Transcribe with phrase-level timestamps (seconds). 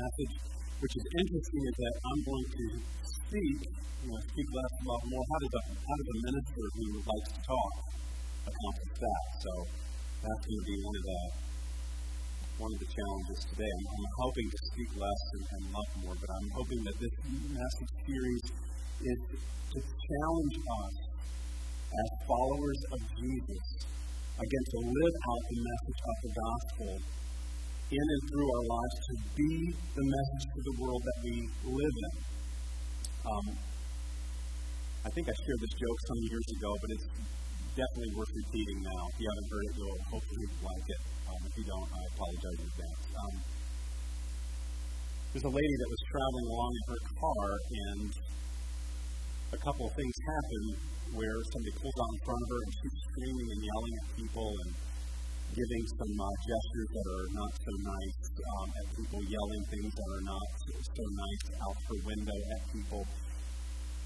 [0.00, 0.34] message,
[0.80, 2.64] which is interesting, is that I'm going to
[3.04, 3.58] speak,
[4.00, 5.24] you know, speak less about more.
[5.28, 7.72] How does a how does a minister who likes to talk
[8.48, 9.24] accomplish that?
[9.44, 9.52] So
[10.24, 11.20] that's going to be one of the
[12.60, 13.70] one of the challenges today.
[13.72, 17.14] I'm, I'm hoping to speak less and, and love more, but I'm hoping that this
[17.56, 18.44] message series
[19.00, 19.20] is
[19.72, 20.94] to challenge us
[21.90, 23.64] as followers of Jesus,
[24.38, 26.90] again, to live out the message of the gospel
[27.90, 31.34] in and through our lives, to be the message to the world that we
[31.74, 32.12] live in.
[33.26, 33.46] Um,
[35.02, 37.08] I think I shared this joke some years ago, but it's
[37.74, 39.02] definitely worth repeating now.
[39.10, 41.02] If you haven't heard it, you'll hopefully like it.
[41.26, 43.02] Um, if you don't, I apologize in advance.
[43.10, 43.34] Um,
[45.30, 48.10] there's a lady that was traveling along in her car, and
[49.50, 50.62] a couple of things happen
[51.18, 54.50] where somebody pulls out in front of her and she's screaming and yelling at people
[54.62, 54.70] and
[55.50, 60.08] giving some uh, gestures that are not so nice um, at people, yelling things that
[60.14, 63.02] are not so nice out her window at people.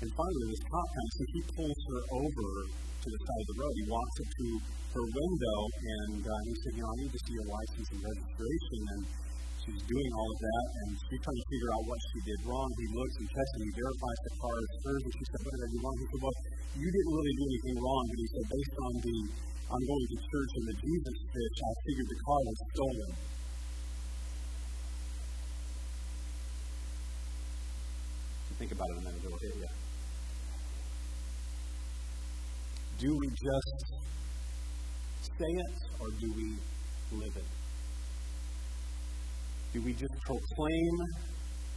[0.00, 3.56] And finally, this cop comes, so he pulls her over to the side of the
[3.60, 3.72] road.
[3.76, 4.46] He walks up to
[4.96, 8.00] her window and uh, he said, You know, I need to see your license and
[8.00, 8.80] registration.
[8.94, 9.02] And
[9.64, 12.68] she's doing all of that, and she's trying to figure out what she did wrong.
[12.72, 15.52] He looks and checks and he verifies the car is hers, and she said, What
[15.52, 15.96] did I do wrong?
[16.00, 16.36] He said, Well,
[16.74, 19.18] you didn't really do anything wrong, but he said, Based on the
[19.70, 23.10] I'm going to church and the Jesus pitch, I figured the car was stolen.
[28.58, 29.66] Think about it a minute, it'll hit you.
[32.98, 33.84] Do we just
[35.20, 36.56] say it or do we
[37.18, 37.44] live it?
[39.72, 40.94] Do we just proclaim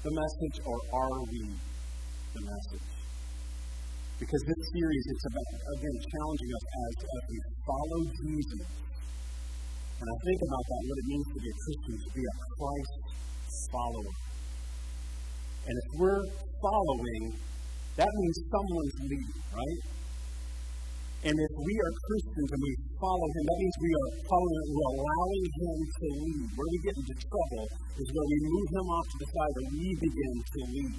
[0.04, 1.56] the message or are we
[2.36, 2.97] the message?
[4.18, 7.38] Because this series, it's about, again, challenging us as, as we
[7.70, 8.66] follow Jesus.
[9.98, 12.36] And I think about that, what it means to be a Christian, to be a
[12.58, 12.98] Christ
[13.70, 14.14] follower.
[15.70, 16.26] And if we're
[16.66, 17.24] following,
[17.98, 19.82] that means someone's leading, right?
[21.30, 24.92] And if we are Christians and we follow Him, that means we are following, we're
[24.98, 26.46] allowing Him to lead.
[26.58, 27.66] Where we get into trouble
[28.02, 30.98] is where we move Him off to the side and we begin to lead.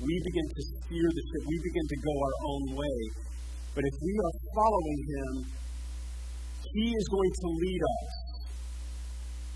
[0.00, 1.42] We begin to steer the ship.
[1.44, 2.98] We begin to go our own way.
[3.76, 5.32] But if we are following Him,
[6.72, 8.08] He is going to lead us.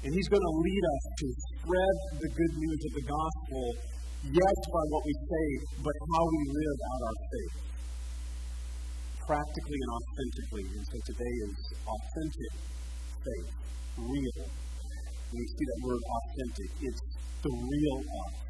[0.05, 3.65] And He's going to lead us to spread the good news of the gospel,
[4.37, 5.47] yes, by what we say,
[5.81, 7.56] but how we live out our faith
[9.25, 10.66] practically and authentically.
[10.76, 11.56] And so today is
[11.88, 12.53] authentic
[13.25, 13.50] faith,
[13.97, 14.44] real.
[14.44, 17.03] When we see that word authentic, it's
[17.41, 18.44] the real us.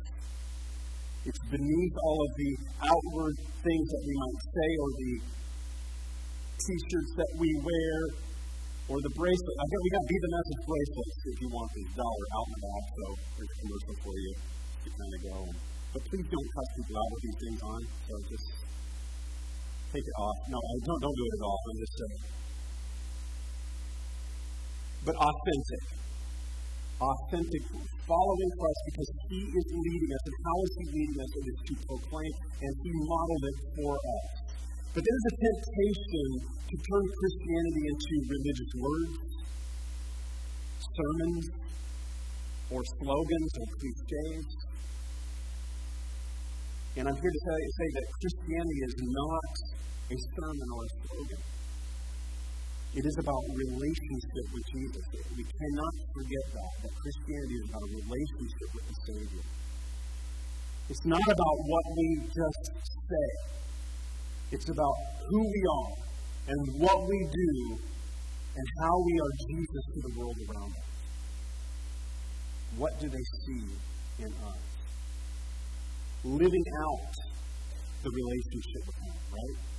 [1.25, 2.53] It's beneath all of the
[2.85, 5.13] outward things that we might say or the
[6.61, 7.97] t-shirts that we wear
[8.93, 9.57] or the bracelet.
[9.57, 12.61] I got, we got Be the Message bracelets if you want these dollar out the
[12.61, 13.05] back, so
[13.41, 14.33] there's a commercial for you
[14.85, 15.39] to kind of go.
[15.97, 17.81] But please don't cut people out with these things on.
[18.05, 18.49] So just
[19.97, 20.39] take it off.
[20.53, 21.61] No, don't, don't do it at all.
[21.65, 22.23] I'm just saying.
[25.09, 25.85] But authentic.
[27.05, 27.65] Authentic.
[28.09, 30.23] Following Christ because He is leading us.
[30.25, 31.31] And how is He leading us?
[31.37, 32.33] It is to proclaim,
[32.65, 34.25] and He modeled it for us.
[34.97, 36.29] But there's a temptation
[36.65, 39.15] to turn Christianity into religious words,
[40.81, 41.45] sermons,
[42.73, 44.47] or slogans or cliches.
[46.97, 49.53] And I'm here to say, say that Christianity is not
[50.09, 51.54] a sermon or a slogan.
[52.95, 55.03] It is about relationship with Jesus.
[55.35, 59.45] We cannot forget that, that Christianity is about a relationship with the Savior.
[60.91, 63.29] It's not about what we just say.
[64.53, 64.95] It's about
[65.27, 65.93] who we are
[66.55, 67.79] and what we do
[68.55, 70.91] and how we are Jesus to the world around us.
[72.77, 73.65] What do they see
[74.23, 74.63] in us?
[76.23, 77.11] Living out
[78.05, 79.74] the relationship with Him, right?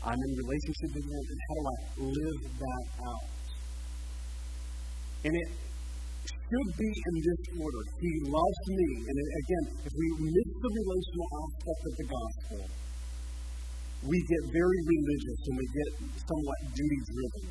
[0.00, 1.76] I'm in relationship with Him, and how do I
[2.08, 3.24] live that out?
[5.28, 5.48] And it
[6.24, 7.82] should be in this order.
[8.00, 8.88] He loves me.
[9.04, 12.62] And again, if we miss the relational aspect of the gospel,
[14.08, 15.90] we get very religious and we get
[16.24, 17.44] somewhat duty driven.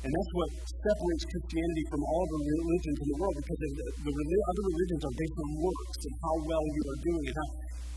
[0.00, 4.12] And that's what separates Christianity from all the religions in the world because the, the,
[4.12, 7.48] the other religions are based on works and how well you are doing and how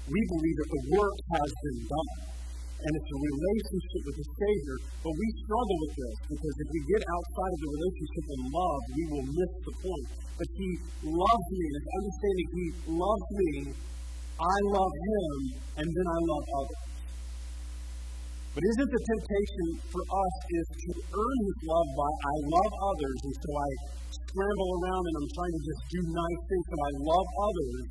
[0.03, 2.11] we believe that the work has been done
[2.83, 4.77] and it's a relationship with the Savior.
[5.07, 8.81] But we struggle with this because if we get outside of the relationship in love,
[8.91, 10.07] we will miss the point.
[10.35, 10.69] But He
[11.07, 13.51] loves me, and understanding He loves me,
[14.35, 15.31] I love Him,
[15.79, 16.83] and then I love others.
[18.53, 23.17] But isn't the temptation for us is to earn his love by I love others,
[23.25, 23.69] and so I
[24.13, 27.85] scramble around and I'm trying to just do nice things, and I love others.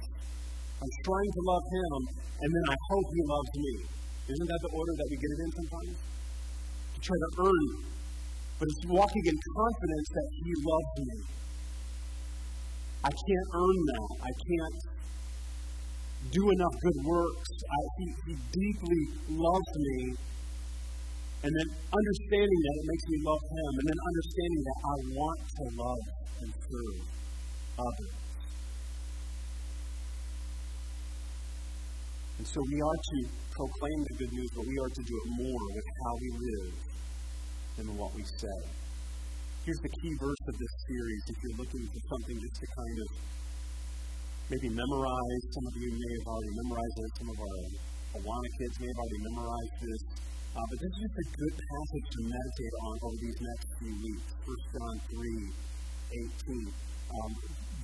[0.78, 1.92] I'm trying to love him,
[2.46, 4.01] and then I hope he loves me.
[4.32, 5.93] Isn't that the order that we get it in sometimes?
[5.93, 7.67] To try to earn.
[8.56, 11.17] But it's walking in confidence that he loves me.
[13.05, 14.08] I can't earn that.
[14.25, 14.79] I can't
[16.32, 17.50] do enough good works.
[17.61, 19.02] I, he, he deeply
[19.37, 19.99] loves me.
[21.44, 23.73] And then understanding that it makes me love him.
[23.76, 26.02] And then understanding that I want to love
[26.40, 26.99] and serve
[27.84, 28.14] others.
[32.38, 35.28] And so we are to proclaim the good news, but we are to do it
[35.37, 36.72] more with how we live
[37.76, 38.58] than what we say.
[39.64, 42.96] Here's the key verse of this series if you're looking for something just to kind
[42.99, 43.08] of
[44.50, 45.43] maybe memorize.
[45.54, 47.10] Some of you may have already memorized it.
[47.22, 47.60] Some of our
[48.19, 50.02] Awana kids may have already memorized this.
[50.52, 53.94] Uh, but this is just a good passage to meditate on over these next few
[53.96, 54.26] weeks.
[54.44, 55.72] 1 John 3
[56.52, 56.72] 18.
[57.12, 57.32] Um,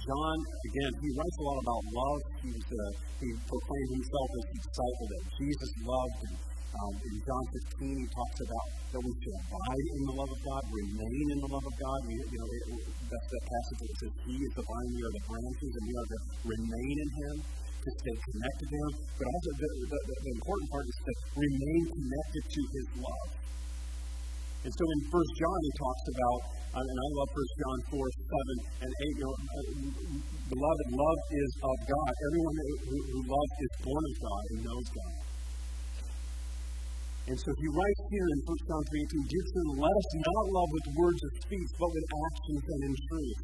[0.08, 2.20] John, again, he writes a lot about love.
[2.40, 2.80] He's, uh,
[3.20, 6.18] he proclaimed himself as the disciple that Jesus loved.
[6.24, 10.32] And, um, in John 15, he talks about that we should abide in the love
[10.32, 11.98] of God, remain in the love of God.
[12.08, 15.12] We, you know, it, that's that passage that says, He is the vine, we are
[15.12, 16.18] the branches, and we are to
[16.56, 17.34] remain in Him,
[17.68, 18.90] to stay connected to Him.
[19.12, 23.28] But also, the, the, the important part is to remain connected to His love.
[24.64, 26.40] And so in 1 John, he talks about,
[26.74, 29.62] uh, and I love 1 John 4, 7, and 8, you know, uh,
[30.50, 32.12] beloved, love is of God.
[32.28, 35.14] Everyone who, who loves is born of God and knows God.
[37.28, 40.44] And so he writes here in 1 John 3 18, Dear children, let us not
[40.48, 43.40] love with words of speech, but with actions and in truth.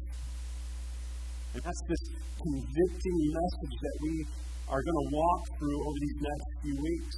[1.53, 2.03] And that's this
[2.33, 4.13] convicting message that we
[4.73, 7.13] are going to walk through over these next few weeks.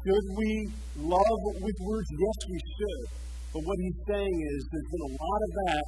[0.00, 0.50] Should we
[0.96, 2.08] love with words?
[2.08, 3.04] Yes, we should.
[3.52, 5.84] But what he's saying is there's been a lot of that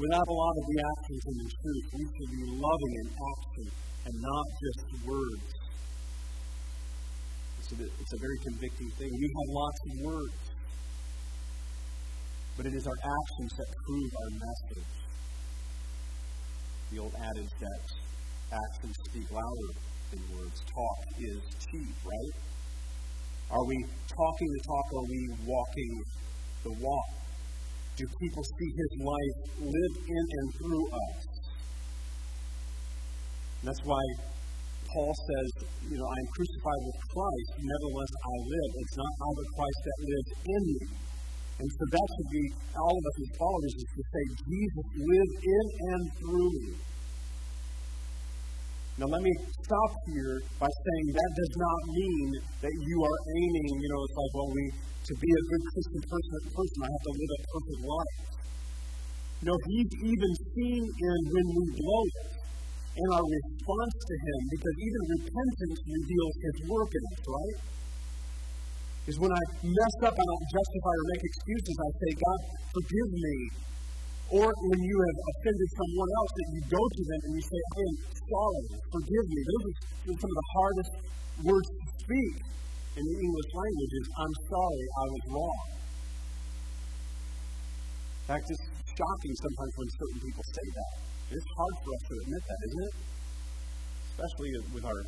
[0.00, 1.84] without a lot of the actions and the truth.
[1.92, 3.66] We should be loving in action
[4.08, 5.48] and not just words.
[7.60, 9.10] It's a, it's a very convicting thing.
[9.12, 10.40] We have lots of words,
[12.56, 14.92] but it is our actions that prove our message.
[16.96, 17.82] The old adage that
[18.56, 19.70] actions speak louder
[20.16, 20.64] than words.
[20.64, 22.49] Talk is cheap, right?
[23.50, 25.92] Are we talking the talk or are we walking
[26.62, 27.08] the walk?
[27.98, 31.16] Do people see his life live in and through us?
[33.60, 34.02] And that's why
[34.86, 35.48] Paul says,
[35.82, 38.70] you know, I am crucified with Christ, nevertheless I live.
[38.86, 40.84] It's not I, but Christ that lives in me.
[41.60, 42.46] And so that should be
[42.78, 46.72] all of us as followers is to say, Jesus lives in and through me.
[49.00, 49.32] Now, let me
[49.64, 52.28] stop here by saying that does not mean
[52.60, 56.02] that you are aiming, you know, it's like, well, we, to be a good Christian
[56.04, 58.16] person, person I have to live a perfect life.
[59.40, 62.28] No, he's even seen in when we blow it
[63.00, 67.58] in our response to Him, because even repentance reveals His work in us, right?
[69.08, 71.76] Is when I mess up, and I don't justify or make excuses.
[71.80, 73.36] I say, God, forgive me.
[74.30, 77.60] Or when you have offended someone else, that you go to them and you say,
[77.60, 79.40] I am sorry, forgive me.
[79.42, 80.92] Those are some of the hardest
[81.42, 82.34] words to speak
[82.94, 85.66] in the English language is, I'm sorry, I was wrong.
[88.22, 90.92] In fact, it's shocking sometimes when certain people say that.
[91.30, 92.94] It's hard for us to admit that, isn't it?
[94.10, 95.00] Especially with our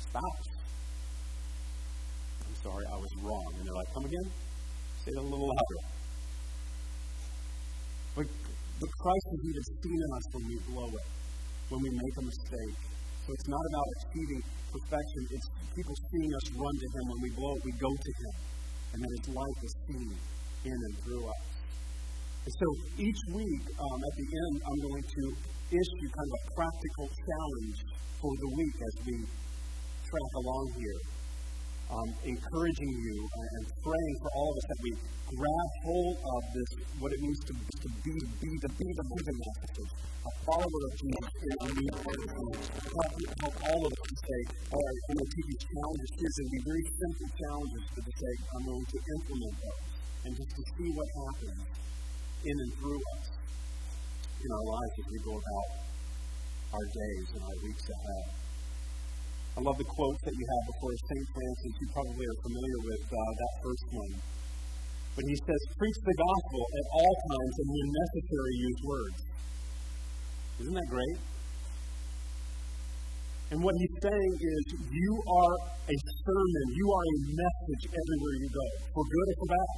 [0.00, 0.48] spouse.
[2.44, 3.52] I'm sorry, I was wrong.
[3.56, 4.28] And they're like, come again?
[5.04, 5.80] Say it a little louder.
[8.16, 8.26] But,
[8.78, 11.08] but Christ has even seen in us when we blow it,
[11.68, 12.78] when we make a mistake.
[13.26, 15.22] So it's not about achieving perfection.
[15.34, 17.04] It's people seeing us run to Him.
[17.10, 18.34] When we blow it, we go to Him.
[18.94, 20.10] And then His life is seen
[20.64, 21.44] in and through us.
[22.46, 22.68] And so
[23.02, 25.24] each week, um, at the end, I'm going to
[25.74, 27.78] issue kind of a practical challenge
[28.22, 29.16] for the week as we
[30.06, 31.17] track along here.
[31.88, 34.92] Um, encouraging you and praying for all of us that we
[35.24, 38.12] grab hold of this, what it means to, to be,
[38.44, 39.88] be the be the living message,
[40.20, 42.52] a follower of Jesus in a new help,
[43.40, 46.08] help all of us to say, all right, I'm going to take these challenges.
[46.12, 49.88] Here's going be very simple challenges, but to say, I'm going to implement those
[50.28, 51.60] and just to see what happens
[52.44, 53.24] in and through us
[54.44, 55.68] in our lives as we go about
[56.72, 58.47] our days and our weeks ahead.
[59.58, 61.26] I love the quote that you have before St.
[61.34, 61.72] Francis.
[61.82, 64.12] You probably are familiar with uh, that first one.
[65.18, 69.18] But he says, Preach the gospel at all times and when necessary, use words.
[70.62, 71.18] Isn't that great?
[73.50, 74.62] And what he's saying is,
[74.94, 75.54] you are
[75.90, 79.70] a sermon, you are a message everywhere you go, for good or for bad.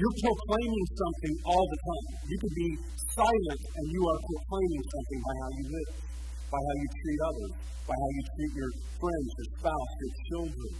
[0.00, 2.06] You're proclaiming something all the time.
[2.24, 2.70] You could be
[3.20, 6.11] silent and you are proclaiming something by how you live,
[6.52, 7.52] by how you treat others,
[7.88, 10.72] by how you treat your friends, your spouse, your children.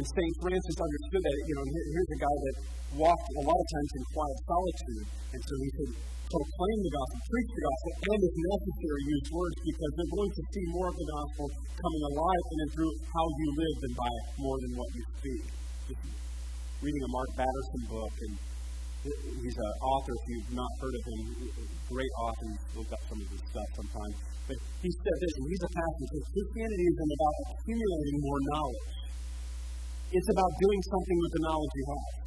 [0.00, 0.34] And St.
[0.40, 2.56] Francis understood that, you know, here's a guy that
[2.96, 5.06] walked a lot of times in quiet solitude.
[5.36, 5.90] And so he said,
[6.28, 10.42] proclaim the gospel, preach the gospel, and if necessary, use words because they're going to
[10.48, 11.44] see more of the gospel
[11.76, 15.44] coming alive in and through how you live than by more than what you speak.
[15.88, 16.04] Just
[16.84, 18.32] reading a Mark Batterson book, and
[19.42, 21.20] he's an author, if you've not heard of him,
[21.88, 24.12] great author, look up some of his stuff sometime.
[24.48, 28.40] But he said this, and he's a pastor, he says, Christianity isn't about accumulating more
[28.48, 28.88] knowledge.
[30.08, 32.18] It's about doing something with the knowledge you have.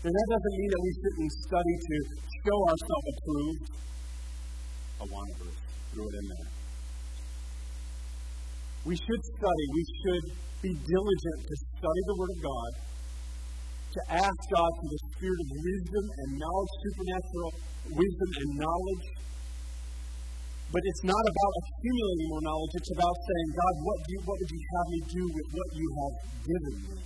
[0.00, 1.96] And that doesn't mean that we and study to
[2.40, 3.64] show ourselves approved.
[5.00, 5.60] A verse.
[5.92, 6.48] Throw it in there.
[8.88, 9.64] We should study.
[9.76, 10.24] We should
[10.60, 12.70] be diligent to study the Word of God,
[13.92, 17.50] to ask God for the spirit of wisdom and knowledge, supernatural
[17.92, 19.04] wisdom and knowledge.
[20.72, 22.72] But it's not about accumulating more knowledge.
[22.80, 25.68] It's about saying, God, what, do you, what would you have me do with what
[25.76, 26.96] you have given me?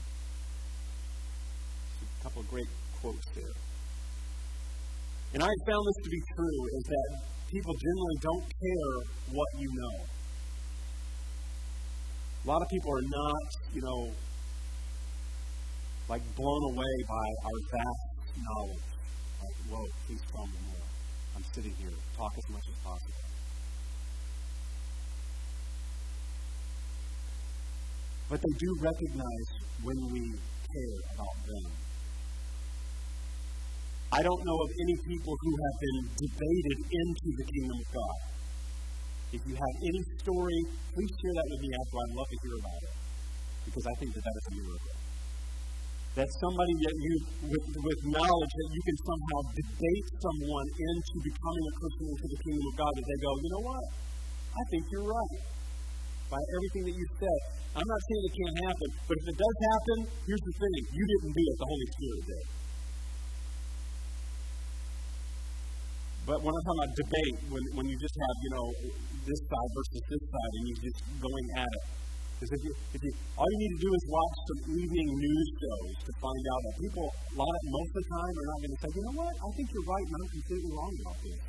[2.06, 2.71] A couple of great
[3.02, 3.56] quotes there.
[5.35, 7.11] And I found this to be true is that
[7.50, 8.94] people generally don't care
[9.35, 9.97] what you know.
[12.44, 14.00] A lot of people are not, you know,
[16.08, 18.04] like blown away by our vast
[18.37, 18.87] knowledge.
[19.40, 20.87] Like, whoa, please tell me more.
[21.37, 21.96] I'm sitting here.
[22.16, 23.25] Talk as much as possible.
[28.28, 29.49] But they do recognize
[29.82, 30.23] when we
[30.64, 31.73] care about them.
[34.12, 38.18] I don't know of any people who have been debated into the kingdom of God.
[39.34, 40.61] If you have any story,
[40.94, 41.96] please share that with me after.
[41.99, 42.94] I'd love to hear about it.
[43.64, 44.93] Because I think that that is a miracle.
[46.14, 47.14] That somebody that you,
[47.50, 52.38] with, with knowledge, that you can somehow debate someone into becoming a Christian into the
[52.38, 53.85] kingdom of God, that they go, you know what?
[54.54, 55.38] I think you're right.
[56.30, 57.40] By everything that you said.
[57.75, 59.99] I'm not saying it can't happen, but if it does happen,
[60.30, 62.44] here's the thing you didn't do it, the Holy Spirit did.
[66.25, 68.66] But when I'm talking about debate, when, when you just have, you know,
[69.26, 71.85] this side versus this side and you're just going at it.
[72.34, 75.48] Because if you, if you, all you need to do is watch some evening news
[75.54, 78.58] shows to find out that people, a lot of, most of the time, are not
[78.58, 81.18] going to say, you know what, I think you're right and I'm completely wrong about
[81.22, 81.40] this.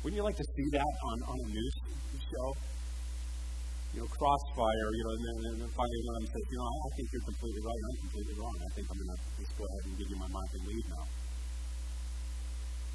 [0.00, 1.74] Wouldn't you like to see that on, on a news
[2.16, 2.48] show?
[3.92, 6.58] You know, crossfire, you know, and then, and then finally one of them says, you
[6.58, 8.54] know, I think you're completely right and I'm completely wrong.
[8.56, 10.86] I think I'm going to just go ahead and give you my mind and leave
[10.90, 11.04] now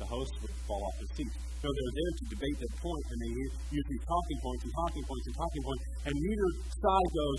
[0.02, 1.34] the host would fall off his seat.
[1.62, 5.04] So they're there to debate that point, and they use these talking points and talking
[5.06, 7.38] points and talking points, and neither side goes,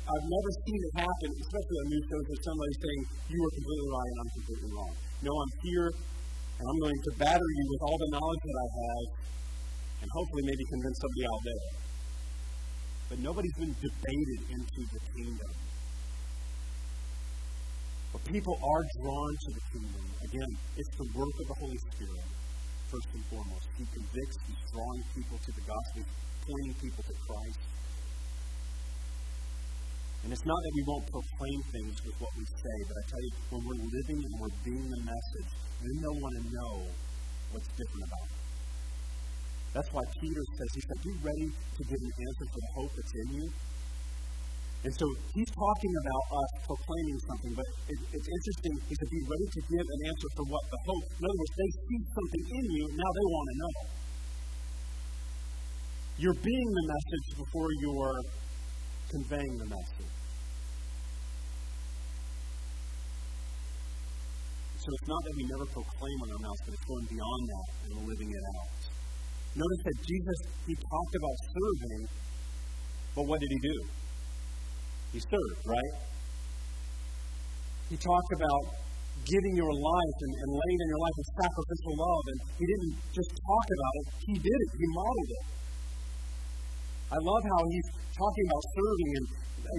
[0.00, 3.02] I've never seen it happen, especially on news shows, where somebody's saying,
[3.36, 4.92] you are completely right and I'm completely wrong.
[5.28, 5.88] No, I'm here,
[6.56, 9.06] and I'm going to batter you with all the knowledge that I have,
[10.00, 11.64] and hopefully maybe convince somebody out there.
[13.12, 15.52] But nobody's been debated into the kingdom.
[18.12, 22.26] But people are drawn to the kingdom Again, it's the work of the Holy Spirit,
[22.90, 23.66] first and foremost.
[23.78, 26.02] He convicts, he's drawing people to the gospel,
[26.42, 27.62] pointing people to Christ.
[30.26, 33.22] And it's not that we won't proclaim things with what we say, but I tell
[33.22, 36.74] you, when we're living and we're being the message, then they'll want to know
[37.54, 38.40] what's different about it.
[39.78, 42.92] That's why Peter says, he said, be ready to give an answer for the hope
[42.98, 43.46] that's in you.
[44.84, 48.74] And so he's talking about us proclaiming something, but it, it's interesting.
[48.86, 51.06] He said, be ready to give an answer for what the hope.
[51.16, 53.72] In other words, they see something in you, now they want to know.
[56.16, 58.20] You're being the message before you're
[59.10, 60.12] conveying the message.
[64.86, 67.68] So it's not that we never proclaim on our mouths, but it's going beyond that
[67.90, 68.80] and living it out.
[69.58, 72.02] Notice that Jesus, he talked about serving,
[73.18, 74.05] but what did he do?
[75.12, 75.94] He served, right?
[77.88, 78.62] He talked about
[79.26, 82.94] giving your life and, and laying in your life with sacrificial love, and he didn't
[83.14, 85.44] just talk about it, he did it, he modeled it.
[87.06, 89.26] I love how he's talking about serving and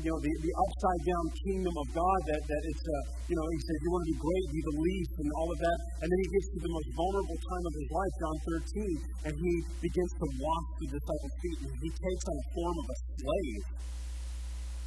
[0.04, 2.96] you know the, the upside down kingdom of God that, that it's uh,
[3.32, 5.60] you know he says you want to be great, be the least, and all of
[5.64, 9.32] that, and then he gets to the most vulnerable time of his life, John 13,
[9.32, 12.86] and he begins to wash the disciples' feet, and he takes on the form of
[12.92, 13.64] a slave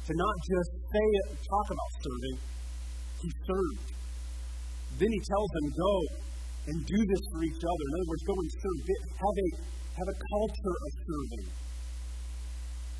[0.07, 2.37] to not just say it, talk about serving,
[3.21, 3.87] he served.
[4.97, 5.93] Then he tells them, Go
[6.61, 7.83] and do this for each other.
[7.89, 8.79] In other words, go and serve.
[8.85, 9.47] Have a,
[9.97, 11.47] have a culture of serving.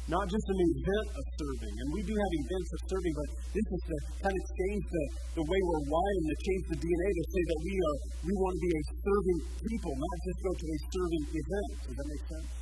[0.10, 1.74] Not just an event of serving.
[1.78, 5.06] And we do have events of serving, but this is to kind of change the,
[5.40, 8.54] the way we're wired, to change the DNA to say that we are we want
[8.58, 11.70] to be a serving people, not just go to a serving event.
[11.86, 12.61] Does that make sense?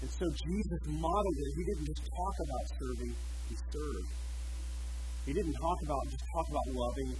[0.00, 1.50] And so Jesus modeled it.
[1.56, 3.14] He didn't just talk about serving,
[3.48, 4.12] he served.
[5.26, 7.16] He didn't talk about just talk about loving,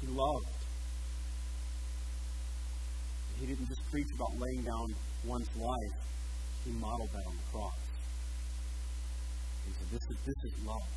[0.00, 0.56] he loved.
[3.40, 4.86] He didn't just preach about laying down
[5.26, 5.96] one's life,
[6.64, 7.80] he modeled that on the cross.
[9.66, 10.88] He said, This is this is love.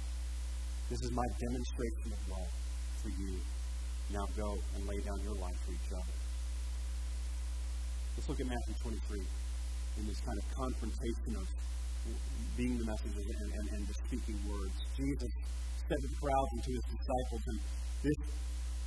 [0.89, 2.51] This is my demonstration of love
[3.01, 3.33] for you.
[4.13, 6.15] Now go and lay down your life for each other.
[8.15, 9.48] Let's look at Matthew 23
[9.99, 11.47] in this kind of confrontation of
[12.55, 14.75] being the messenger and, and, and the speaking words.
[14.95, 15.31] Jesus
[15.87, 17.57] said to the crowds and to his disciples, and
[18.03, 18.19] this,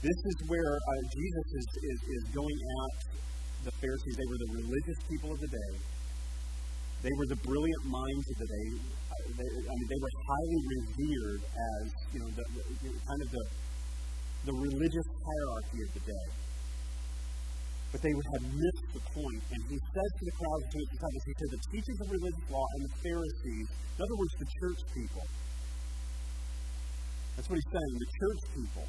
[0.00, 2.94] this is where uh, Jesus is, is, is going at
[3.68, 4.14] the Pharisees.
[4.16, 5.72] They were the religious people of the day.
[7.02, 8.68] They were the brilliant minds of the day.
[8.78, 13.28] Uh, they, I mean, they were highly revered as, you know, the, the, kind of
[13.32, 13.44] the,
[14.48, 16.26] the religious hierarchy of the day
[17.92, 19.42] but they have missed the point.
[19.52, 22.46] And he says to the crowds, to his disciples, he says, the teachers of religious
[22.48, 25.24] law and the Pharisees, in other words, the church people.
[27.36, 28.86] That's what he's saying, the church people.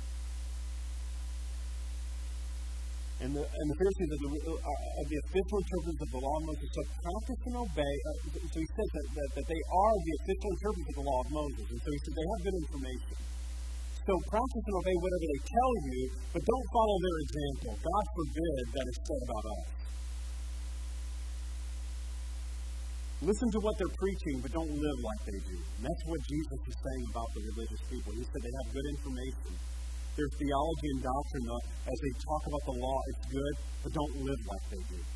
[3.24, 6.44] And the, and the Pharisees are the, uh, the official interpreters of the law of
[6.44, 6.68] Moses.
[6.76, 7.96] So practice and obey.
[8.04, 8.12] Uh,
[8.52, 11.30] so he says that, that, that they are the official interpreters of the law of
[11.32, 11.66] Moses.
[11.72, 13.33] And so he says they have good information.
[14.04, 16.00] So practice and obey whatever they tell you,
[16.36, 17.72] but don't follow their example.
[17.80, 19.64] God forbid that is said about us.
[23.24, 25.56] Listen to what they're preaching, but don't live like they do.
[25.56, 28.12] And that's what Jesus is saying about the religious people.
[28.12, 29.52] He said they have good information.
[30.20, 31.48] Their theology and doctrine,
[31.88, 33.56] as they talk about the law, it's good,
[33.88, 35.13] but don't live like they do.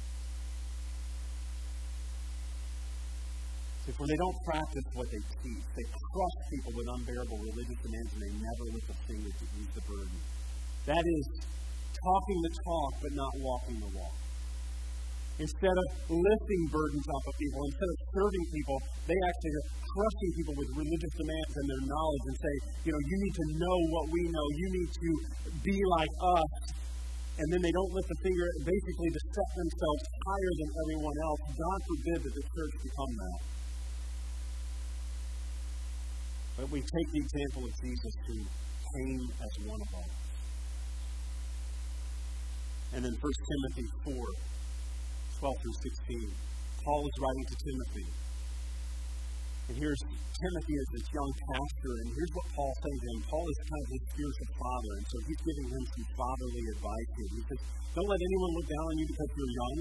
[3.87, 8.11] If when they don't practice what they teach, they crush people with unbearable religious demands
[8.19, 10.19] and they never lift a finger to ease the burden.
[10.91, 11.23] That is
[11.95, 14.15] talking the talk but not walking the walk.
[15.39, 18.77] Instead of lifting burdens off of people, instead of serving people,
[19.07, 23.01] they actually are crushing people with religious demands and their knowledge and say, you know,
[23.07, 24.45] you need to know what we know.
[24.51, 25.09] You need to
[25.63, 26.51] be like us.
[27.39, 31.41] And then they don't lift a finger, basically to set themselves higher than everyone else.
[31.53, 33.56] God forbid that the church become that.
[36.57, 40.11] But we take the example of Jesus who came as one of us.
[42.97, 46.33] And then 1 Timothy 4, 12 through 16.
[46.81, 48.07] Paul is writing to Timothy.
[49.69, 53.19] And here's Timothy as this young pastor, and here's what Paul's saying to him.
[53.27, 57.09] Paul is kind of his spiritual father, and so he's giving him some fatherly advice
[57.21, 57.29] here.
[57.37, 59.79] He says, Don't let anyone look down on you because you're young.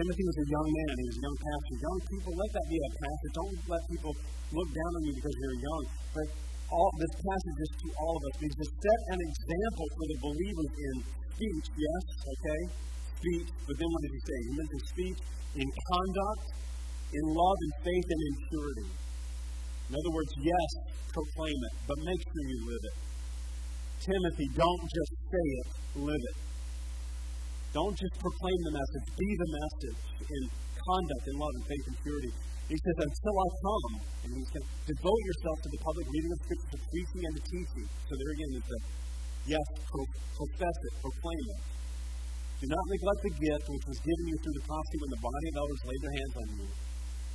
[0.00, 1.74] Timothy was a young man, he was a young pastor.
[1.76, 3.28] Young people, let that be a pastor.
[3.36, 4.12] Don't let people
[4.56, 5.84] look down on you because you're young.
[6.16, 6.26] But
[6.72, 10.18] all this passage is to all of us because to set an example for the
[10.24, 10.94] believers in
[11.36, 12.60] speech, yes, okay?
[13.12, 14.38] Speech, but then what did he say?
[14.40, 15.20] He mentioned speech
[15.60, 16.44] in conduct,
[17.12, 18.88] in love and faith and in purity.
[19.84, 20.70] In other words, yes,
[21.12, 22.96] proclaim it, but make sure you live it.
[24.00, 25.68] Timothy, don't just say it,
[26.08, 26.49] live it.
[27.70, 30.42] Don't just proclaim the message, be the message in
[30.74, 32.32] conduct, in love, and faith and purity.
[32.66, 33.94] He says, until I come,
[34.26, 37.42] and he says, devote yourself to the public reading of Scripture, to preaching and to
[37.50, 37.86] teaching.
[38.06, 38.78] So there again is the
[39.54, 41.62] yes, pro- profess it, proclaim it.
[42.62, 45.46] Do not neglect the gift which was given you through the prophecy when the body
[45.50, 46.68] of elders laid their hands on you.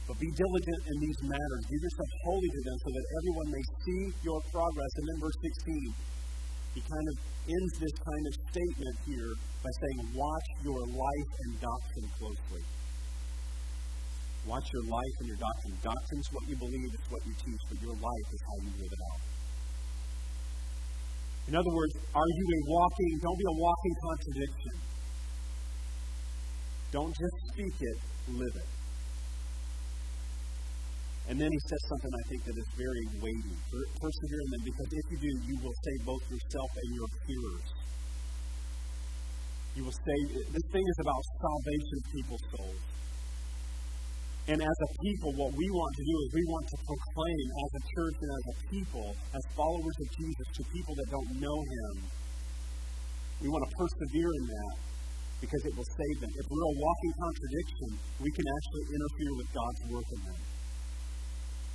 [0.05, 1.63] But be diligent in these matters.
[1.65, 4.91] Give yourself wholly to them so that everyone may see your progress.
[5.01, 9.31] And then verse 16, he kind of ends this kind of statement here
[9.61, 12.63] by saying, Watch your life and doctrine closely.
[14.45, 15.73] Watch your life and your doctrine.
[15.81, 18.93] Doctrine's what you believe, it's what you teach, but your life is how you live
[18.93, 19.21] it out.
[21.47, 24.75] In other words, are you a walking, don't be a walking contradiction.
[26.91, 27.97] Don't just speak it,
[28.33, 28.74] live it.
[31.25, 33.55] And then he says something I think that is very weighty.
[33.97, 37.69] Persevere in them, because if you do, you will save both yourself and your hearers.
[39.73, 42.83] You will save, this thing is about salvation of people's souls.
[44.45, 47.71] And as a people, what we want to do is we want to proclaim as
[47.73, 51.57] a church and as a people, as followers of Jesus, to people that don't know
[51.57, 51.93] Him.
[53.41, 54.73] We want to persevere in that
[55.41, 56.29] because it will save them.
[56.29, 57.89] If we're a walking contradiction,
[58.21, 60.54] we can actually interfere with God's work in them.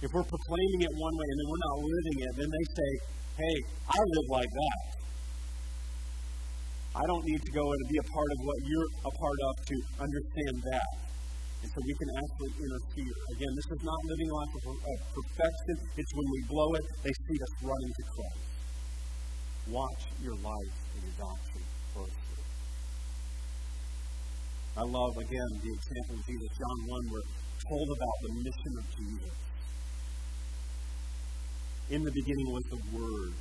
[0.01, 2.91] If we're proclaiming it one way and then we're not living it, then they say,
[3.37, 5.01] hey, I live like that.
[6.91, 9.53] I don't need to go and be a part of what you're a part of
[9.63, 10.91] to understand that.
[11.61, 13.17] And so we can actually interfere.
[13.37, 15.75] Again, this is not living life of, of perfection.
[16.01, 18.51] It's when we blow it, they see us running to Christ.
[19.69, 22.41] Watch your life and your doctrine closely.
[24.81, 26.49] I love, again, the example of Jesus.
[26.57, 27.29] John 1, we're
[27.69, 29.35] told about the mission of Jesus.
[31.91, 33.35] In the beginning was the Word.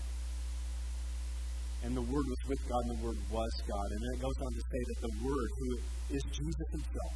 [1.86, 3.88] And the Word was with God, and the Word was God.
[3.94, 5.70] And then it goes on to say that the Word, who
[6.18, 7.14] is Jesus Himself,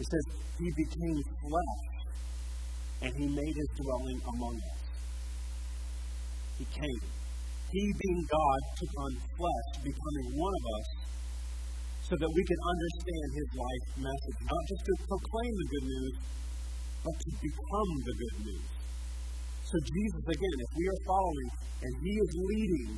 [0.00, 0.24] it says,
[0.58, 1.84] He became flesh,
[3.04, 4.82] and He made His dwelling among us.
[6.56, 7.04] He came.
[7.68, 10.88] He, being God, took on flesh, becoming one of us,
[12.08, 14.38] so that we could understand His life message.
[14.40, 16.14] Not just to proclaim the good news,
[17.04, 18.73] but to become the good news.
[19.74, 21.50] So, Jesus, again, if we are following
[21.82, 22.90] and He is leading,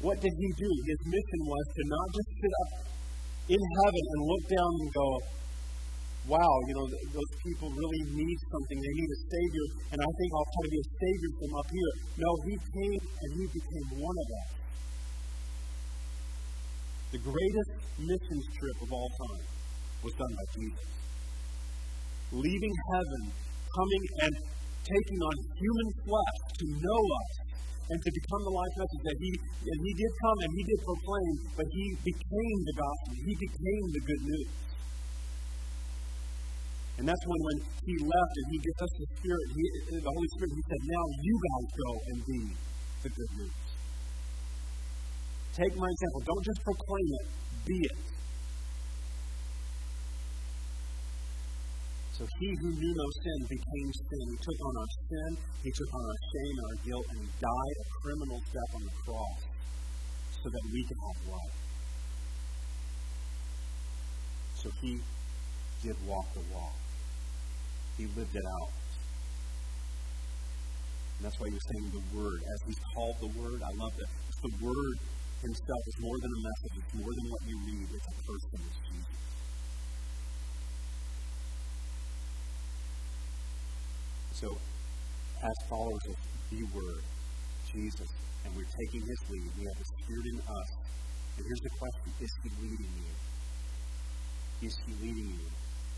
[0.00, 0.70] what did He do?
[0.88, 2.70] His mission was to not just sit up
[3.52, 5.08] in heaven and look down and go,
[6.32, 8.78] wow, you know, those people really need something.
[8.80, 11.68] They need a Savior, and I think I'll try to be a Savior from up
[11.76, 11.92] here.
[12.24, 14.48] No, He came and He became one of us.
[17.12, 19.44] The greatest missions trip of all time
[20.08, 20.88] was done by Jesus.
[22.32, 23.22] Leaving heaven,
[23.76, 24.34] coming and
[24.84, 27.30] taking on human flesh to know us
[27.88, 29.30] and to become the life message that he
[29.64, 33.10] and he did come and he did proclaim, but he became the gospel.
[33.16, 34.50] He became the good news.
[36.98, 39.64] And that's when, when he left and he gives us the Spirit, he,
[40.02, 42.40] the Holy Spirit, he said, Now you guys go and be
[43.06, 43.56] the good news.
[45.54, 46.20] Take my example.
[46.26, 47.26] Don't just proclaim it,
[47.66, 48.17] be it.
[52.18, 54.24] So he who knew no sin became sin.
[54.26, 55.30] He took on our sin,
[55.62, 58.82] he took on our shame and our guilt, and he died a criminal death on
[58.82, 59.40] the cross
[60.42, 61.58] so that we could have life.
[64.58, 64.98] So he
[65.86, 66.74] did walk the walk.
[67.96, 68.74] He lived it out.
[71.18, 72.42] And that's why you're saying the Word.
[72.42, 74.10] As he's called the Word, I love that.
[74.42, 74.96] The Word
[75.42, 78.58] himself is more than a message, it's more than what you read, it's a person,
[78.58, 79.37] it's Jesus.
[84.38, 86.16] So, as followers of
[86.54, 87.02] the Word,
[87.74, 88.06] Jesus,
[88.44, 90.68] and we're taking his lead, we have the Spirit in us.
[91.34, 93.14] And here's the question Is he leading you?
[94.62, 95.48] Is he leading you?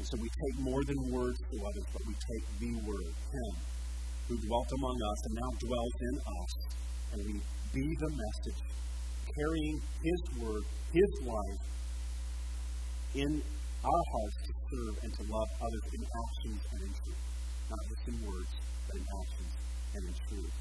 [0.00, 3.53] And so we take more than words to others, but we take the Word, Him,
[4.29, 6.53] who dwelt among us and now dwells in us,
[7.12, 7.35] and we
[7.76, 8.61] be the message,
[9.37, 10.64] carrying His Word,
[10.96, 11.61] His life,
[13.20, 13.42] in
[13.85, 17.30] our hearts to serve and to love others in actions and in truth.
[17.71, 18.53] Not just in words,
[18.91, 19.53] but in actions
[19.95, 20.57] and in truth.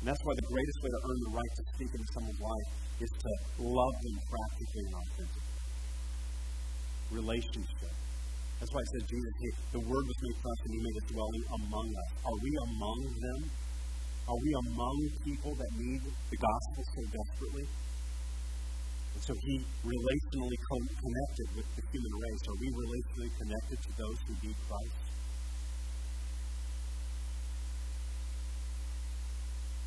[0.00, 2.68] And that's why the greatest way to earn the right to speak into someone's life
[3.00, 3.30] is to
[3.64, 5.54] love them practically and authentically
[7.12, 7.94] relationship.
[8.60, 11.04] That's why it says Jesus, hey, the Word was made flesh and He made a
[11.12, 12.10] dwelling among us.
[12.24, 13.40] Are we among them?
[14.24, 17.66] Are we among people that need the gospel so desperately?
[19.24, 22.42] So He relationally co- connected with the human race.
[22.44, 25.00] Are we relationally connected to those who need Christ?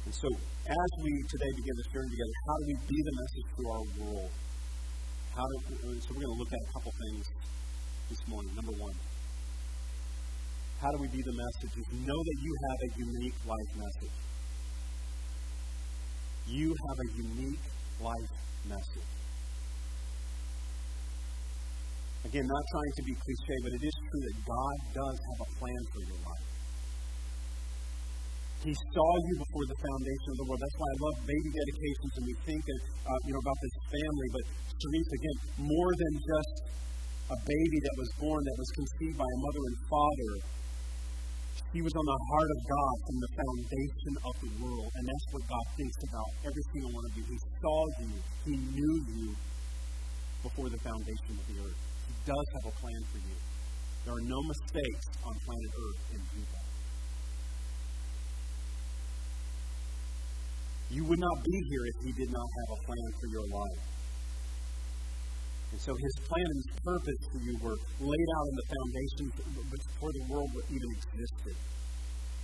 [0.06, 3.47] And so, as we today begin this journey together, how do we be the message
[3.54, 4.34] to our world?
[5.38, 7.26] How do, uh, so we're going to look at a couple things
[8.10, 8.52] this morning.
[8.58, 8.97] Number one,
[10.82, 11.78] how do we be the message?
[11.78, 14.17] Is know that you have a unique life message.
[16.50, 17.65] You have a unique
[18.02, 18.34] life
[18.65, 19.27] message.
[22.28, 25.50] Again, not trying to be cliche, but it is true that God does have a
[25.63, 26.48] plan for your life.
[28.68, 30.60] He saw you before the foundation of the world.
[30.60, 33.76] That's why I love baby dedications, and we think that, uh, you know about this
[33.96, 34.28] family.
[34.36, 34.44] But
[34.76, 35.38] Teresa, again,
[35.72, 36.56] more than just
[37.32, 40.32] a baby that was born, that was conceived by a mother and father.
[41.72, 45.28] He was on the heart of God from the foundation of the world, and that's
[45.32, 47.24] what God thinks about every single one of you.
[47.24, 48.12] He saw you,
[48.52, 49.28] He knew you
[50.44, 51.97] before the foundation of the earth.
[52.28, 53.38] Does have a plan for you.
[54.04, 56.63] There are no mistakes on planet Earth in people.
[60.92, 63.84] You would not be here if He did not have a plan for your life.
[65.72, 69.26] And so his plan and his purpose for you were laid out in the foundation
[69.72, 71.56] before the world even existed.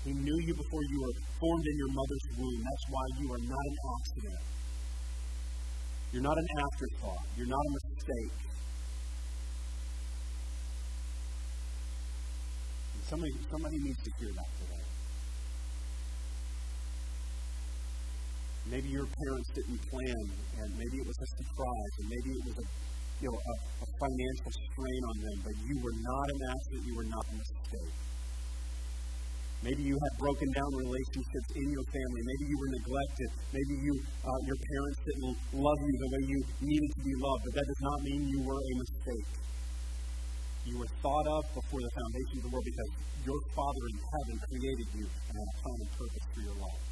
[0.04, 2.60] He knew you before you were formed in your mother's womb.
[2.63, 4.43] That's why you are not an accident.
[6.12, 7.24] You're not an afterthought.
[7.36, 8.53] You're not a mistake.
[13.13, 14.86] Somebody, somebody needs to hear that today.
[18.73, 22.58] Maybe your parents didn't plan, and maybe it was a surprise, and maybe it was
[22.58, 22.65] a,
[23.21, 26.95] you know, a, a financial strain on them, but you were not an accident, you
[26.97, 27.95] were not a mistake.
[29.62, 32.19] Maybe you had broken down relationships in your family.
[32.19, 33.30] Maybe you were neglected.
[33.56, 33.93] Maybe you,
[34.28, 37.41] uh, your parents didn't love you the way you needed to be loved.
[37.47, 39.28] But that does not mean you were a mistake.
[40.65, 42.91] You were thought of before the foundation of the world because
[43.28, 46.84] your Father in heaven created you and had a plan and purpose for your life.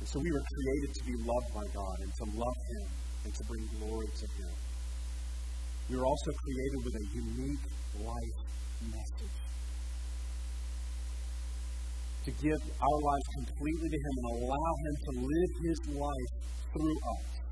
[0.00, 2.86] And so we were created to be loved by God and to love Him
[3.24, 4.54] and to bring glory to Him.
[5.90, 7.66] We were also created with a unique
[8.02, 8.38] life
[8.82, 9.38] message.
[12.26, 16.30] To give our lives completely to Him and allow Him to live His life
[16.74, 17.45] through us.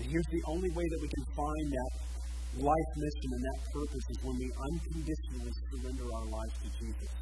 [0.00, 1.92] And here's the only way that we can find that
[2.56, 7.12] life mission and that purpose is when we unconditionally surrender our lives to Jesus.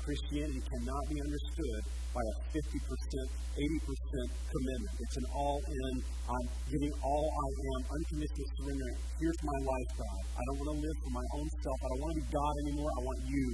[0.00, 1.80] Christianity cannot be understood
[2.16, 4.24] by a 50%, 80%
[4.56, 4.94] commitment.
[5.04, 5.92] It's an all in,
[6.32, 8.90] I'm giving all I am, unconditional surrender.
[9.20, 10.20] Here's my life, God.
[10.32, 11.76] I don't want to live for my own self.
[11.76, 12.88] I don't want to be God anymore.
[12.88, 13.44] I want you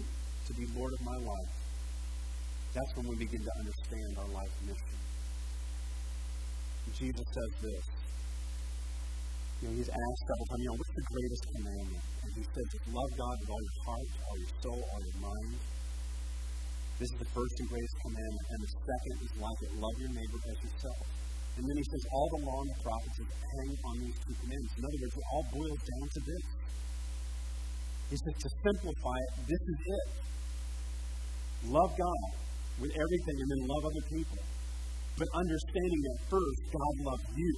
[0.46, 1.52] to be Lord of my life.
[2.70, 4.96] That's when we begin to understand our life mission.
[6.94, 7.95] Jesus says this.
[9.60, 12.04] You know, he's asked several times, you know, what's the greatest commandment?
[12.22, 15.56] And he says, love God with all your heart, all your soul, all your mind,
[16.96, 20.12] this is the first and greatest commandment, and the second is like it love your
[20.16, 21.04] neighbor as yourself.
[21.60, 24.72] And then he says, all the law and the prophets hang on these two commandments.
[24.80, 26.44] In other words, it all boils down to this.
[28.08, 30.08] He says, to simplify it, this is it.
[31.68, 32.28] Love God
[32.80, 34.40] with everything and then love other people.
[35.20, 37.52] But understanding that first, God loves you.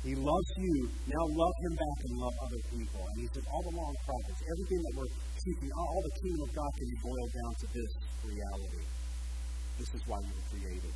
[0.00, 0.88] He loves you.
[1.12, 3.00] Now love him back and love other people.
[3.04, 6.50] And he says, all the and prophets, everything that we're seeking, all the kingdom of
[6.56, 7.92] God can be boiled down to this
[8.24, 8.84] reality.
[9.76, 10.94] This is why you were created.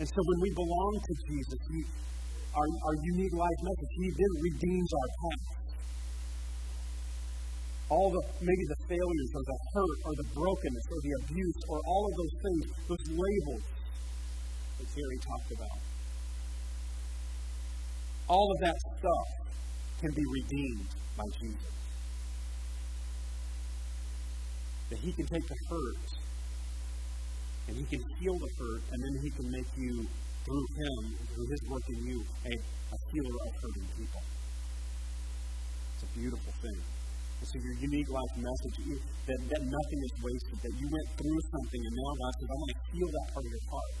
[0.00, 1.78] And so when we belong to Jesus, he,
[2.56, 5.48] our, our unique life message, He then redeems our past.
[7.90, 11.78] All the, maybe the failures or the hurt or the brokenness or the abuse or
[11.84, 13.64] all of those things, those labels
[14.80, 15.89] that Gary talked about.
[18.30, 19.28] All of that stuff
[19.98, 21.74] can be redeemed by Jesus.
[24.90, 26.06] That He can take the hurt
[27.66, 30.06] and He can heal the hurt, and then He can make you,
[30.46, 34.22] through Him, through His work in you, a, a healer of hurting people.
[35.94, 36.80] It's a beautiful thing.
[36.86, 38.94] And so your unique life message, you,
[39.26, 42.56] that, that nothing is wasted, that you went through something, and now God says, I
[42.62, 43.94] want to heal that part of your heart.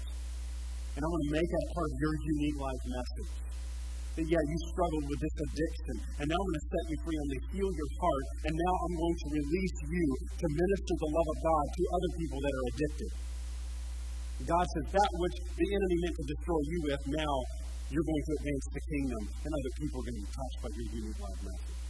[0.94, 3.32] And I want to make that part of your unique life message
[4.20, 7.16] that, yeah, you struggled with this addiction, and now I'm going to set you free.
[7.16, 10.94] I'm going to heal your heart, and now I'm going to release you to minister
[11.00, 13.10] the love of God to other people that are addicted.
[14.44, 17.34] God says, that which the enemy meant to destroy you with, now
[17.88, 20.70] you're going to advance the kingdom, and other people are going to be touched by
[20.76, 21.80] your unique life message.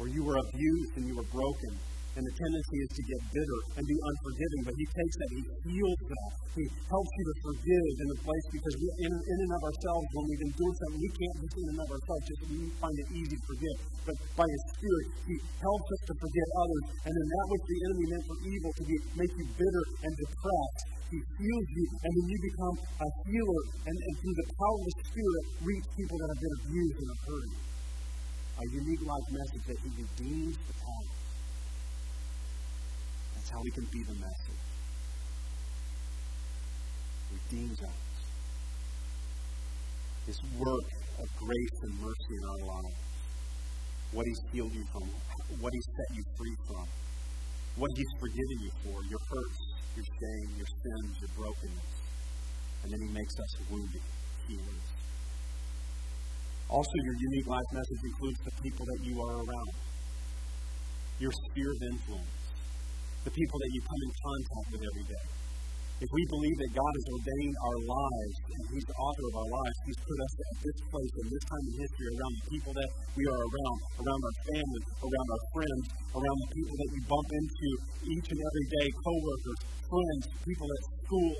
[0.00, 1.72] Or you were abused and you were broken,
[2.18, 5.42] and the tendency is to get bitter and be unforgiving, but he takes that, he
[5.70, 6.30] heals that.
[6.58, 10.06] He helps you to forgive in the place because we, in, in and of ourselves,
[10.18, 12.42] when we've been doing something, we can't just in and of ourselves, just
[12.82, 13.76] find it easy to forgive.
[14.02, 17.78] But by his Spirit, he helps us to forgive others, and then that which the
[17.86, 20.80] enemy meant for evil to be, make you bitter and depressed,
[21.14, 24.86] he heals you, and then you become a healer, and, and through the power of
[24.90, 27.56] the Spirit, reach people that have been abused and are hurting.
[28.58, 31.17] A unique life message that he redeems the past
[33.48, 34.62] that's how we can be the message.
[37.32, 38.02] Redeems us.
[40.26, 43.00] His work of grace and mercy in our lives.
[44.12, 45.08] What He's healed you from.
[45.60, 46.86] What He's set you free from.
[47.76, 48.96] What He's forgiven you for.
[49.08, 49.60] Your hurts,
[49.96, 51.94] your shame, your sins, your brokenness.
[52.84, 54.04] And then He makes us wounded
[54.48, 54.86] healers.
[56.68, 59.72] Also, your unique life message includes the people that you are around.
[61.18, 62.37] Your sphere of influence
[63.24, 65.26] the people that you come in contact with every day.
[65.98, 69.50] If we believe that God has ordained our lives and He's the author of our
[69.50, 72.72] lives, He's put us at this place in this time in history around the people
[72.78, 77.00] that we are around, around our family, around our friends, around the people that you
[77.02, 77.68] bump into
[78.14, 81.34] each and every day, coworkers, friends, people at school.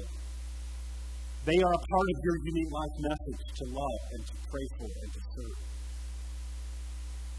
[1.46, 4.90] They are a part of your unique life message to love and to pray for
[4.90, 5.58] and to serve.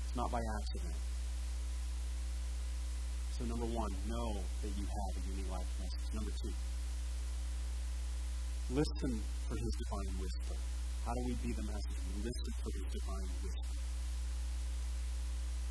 [0.08, 1.09] It's not by accident.
[3.40, 6.08] So, number one, know that you have a unique life message.
[6.12, 6.52] Number two,
[8.76, 9.12] listen
[9.48, 10.60] for his divine whisper.
[11.08, 12.00] How do we be the message?
[12.20, 13.80] We listen for his divine whisper.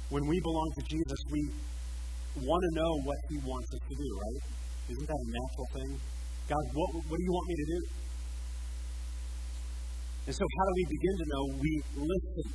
[0.08, 1.52] when we belong to Jesus, we
[2.40, 4.42] want to know what He wants us to do, right?
[4.88, 5.90] Isn't that a natural thing?
[6.48, 7.80] God, what, what do you want me to do?
[10.24, 11.42] And so, how do we begin to know?
[11.60, 12.48] We listen.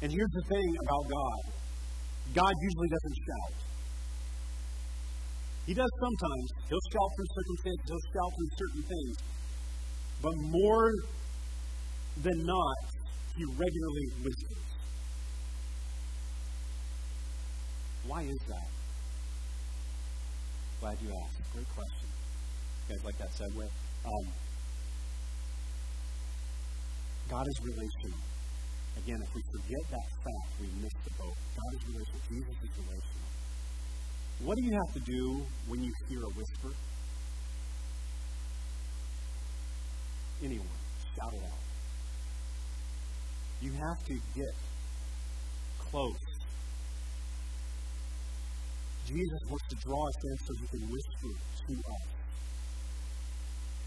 [0.00, 1.59] And here's the thing about God
[2.34, 3.54] God usually doesn't shout.
[5.66, 6.46] He does sometimes.
[6.68, 9.16] He'll shout through circumstances, he'll shout through certain things.
[10.22, 10.92] But more
[12.22, 12.76] than not,
[13.36, 14.70] he regularly whispers.
[18.06, 18.68] Why is that?
[20.80, 21.52] Glad you asked.
[21.52, 22.08] Great question.
[22.88, 23.64] You guys like that segue?
[24.04, 24.32] Um,
[27.28, 28.29] God is relational.
[29.04, 31.32] Again, if we forget that fact, we miss the boat.
[31.56, 32.20] God is relational.
[32.28, 33.28] Jesus is relational.
[34.44, 36.76] What do you have to do when you hear a whisper?
[40.44, 40.66] Anyone,
[41.16, 41.64] shout it out.
[43.62, 44.54] You have to get
[45.78, 46.16] close.
[49.06, 51.32] Jesus wants to draw us in so he can whisper
[51.68, 52.06] to us.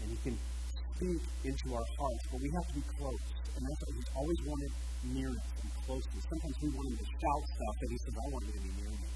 [0.02, 0.38] And he can
[0.96, 3.24] speak into our hearts, but we have to be close.
[3.54, 4.72] And that's what he's always wanted
[5.12, 6.22] nearness and closeness.
[6.24, 8.72] Sometimes we want him to shout stuff, and he says, I want you to be
[8.80, 9.08] near me.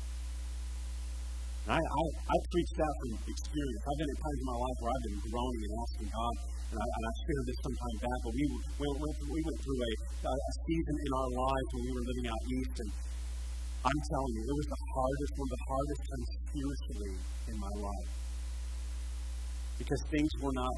[1.69, 3.83] And I, I, I preach that from experience.
[3.85, 6.35] I've been at times in my life where I've been groaning and asking God,
[6.69, 9.59] and I, and I shared this some time back, but we, we, went, we went
[9.65, 9.93] through a,
[10.29, 12.91] a season in our lives when we were living out east, and
[13.79, 17.15] I'm telling you, it was the hardest, one of the hardest times spiritually
[17.49, 18.11] in my life.
[19.79, 20.75] Because things were not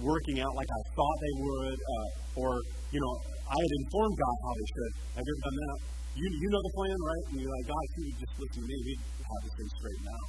[0.00, 2.50] working out like I thought they would, uh, or,
[2.90, 3.14] you know,
[3.52, 4.92] I had informed God how they should.
[5.12, 5.78] Have you ever done that?
[6.16, 7.24] You, you know the plan, right?
[7.28, 9.70] And you're like, God, if you would just listen to me, we'd have this thing
[9.76, 10.28] straightened out.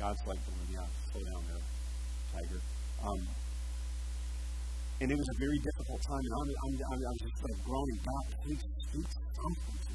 [0.00, 0.40] God's like,
[0.72, 1.64] yeah, slow down there,
[2.32, 2.60] tiger.
[3.04, 3.20] Um,
[5.04, 8.24] and it was a very difficult time, and I'm, I'm, I'm, just like groaning, God,
[8.40, 9.89] please speak something.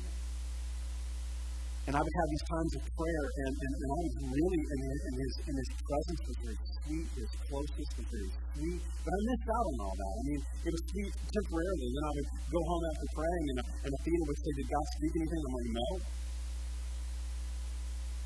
[1.86, 4.80] And I would have these times of prayer, and, and, and I was really, in
[4.90, 9.12] his, in, his, in his presence was very sweet, his closeness was very sweet, but
[9.14, 10.14] I missed out on all that.
[10.18, 11.88] I mean, it was sweet temporarily.
[11.94, 15.14] Then I would go home after praying, and, and Athena would say, Did God speak
[15.14, 15.42] anything?
[15.46, 15.88] I'm like, No.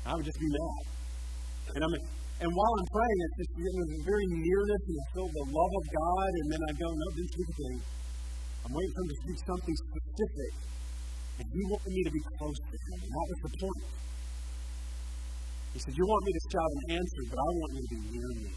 [0.00, 0.82] I would just be mad.
[1.76, 1.94] And I'm
[2.40, 5.46] and while I'm praying, it's just it was a very nearness and I feel the
[5.52, 7.76] love of God, and then I go, No, didn't speak anything.
[8.64, 10.52] I'm waiting for him to speak something specific.
[11.40, 12.98] And he wanted me to be close to him.
[13.00, 13.84] And that was the point.
[15.72, 18.00] He said, You want me to shout an answer, but I want you to be
[18.12, 18.52] near me.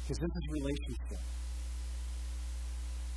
[0.00, 1.22] Because this is relationship.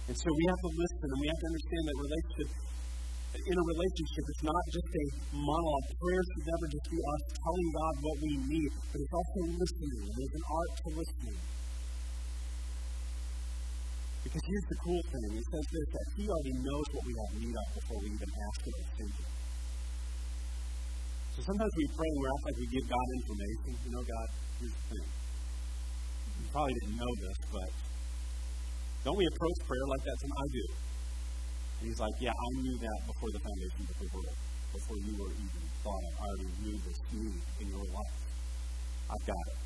[0.05, 2.49] And so we have to listen and we have to understand that relationship
[3.35, 5.05] in a relationship it's not just a
[5.35, 5.87] monologue.
[5.99, 10.01] Prayer should never just be us telling God what we need, but it's also listening.
[10.07, 11.39] There's an art to listening.
[14.35, 15.27] Because here's the cool thing.
[15.31, 18.27] He says this that he already knows what we have need of before we even
[18.35, 19.31] ask it or think it.
[21.31, 23.69] So sometimes we pray and we act like we give God information.
[23.79, 24.27] You know, God,
[24.59, 25.07] here's the thing.
[26.35, 27.71] You probably didn't know this, but
[29.07, 30.15] don't we approach prayer like that?
[30.19, 30.65] Some I do.
[31.79, 34.35] And he's like, Yeah, I knew that before the foundation of the world,
[34.75, 36.13] before you were even thought of.
[36.19, 38.19] I already knew this need in your life.
[39.15, 39.59] I've got it.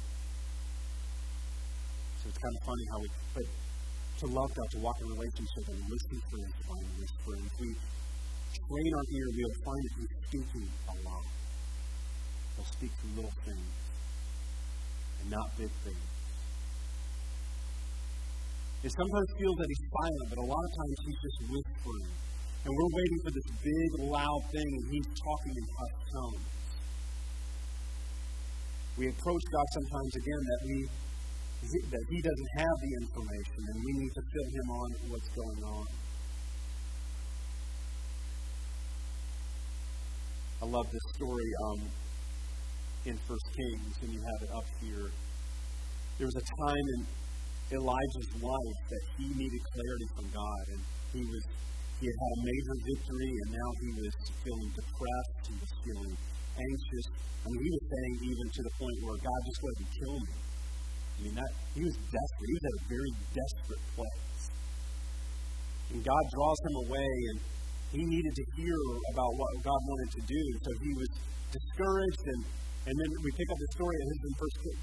[2.21, 3.49] So it's kind of funny how we, but
[4.19, 7.31] to love God, to walk in relationship and listen for Him, to find whisper.
[7.39, 7.69] And if we
[8.51, 11.27] train our ear, we'll find that He's speaking a lot.
[12.55, 13.71] He'll speak through little things
[15.23, 16.09] and not big things.
[18.83, 22.11] It sometimes feels that He's silent, but a lot of times He's just whispering.
[22.59, 26.47] And we're waiting for this big, loud thing, and He's talking in hushed tones.
[28.99, 30.77] We approach God sometimes again that we
[31.61, 35.63] that he doesn't have the information and we need to fill him on what's going
[35.63, 35.85] on.
[40.59, 41.81] I love this story um,
[43.07, 45.07] in First Kings, and you have it up here.
[46.19, 47.01] There was a time in
[47.79, 50.81] Elijah's life that he needed clarity from God, and
[51.15, 51.43] he was
[51.99, 55.39] he had had a major victory, and now he was feeling depressed.
[55.47, 56.13] He was feeling
[56.59, 57.05] anxious.
[57.43, 60.48] Mean, he was saying even to the point where God just wanted to kill me.
[61.19, 62.47] I mean, that, he was desperate.
[62.47, 64.41] He was at a very desperate place.
[65.91, 67.37] And God draws him away, and
[67.91, 68.79] he needed to hear
[69.11, 70.43] about what God wanted to do.
[70.63, 71.09] So he was
[71.51, 72.41] discouraged, and,
[72.87, 74.35] and then we pick up the story, and this is in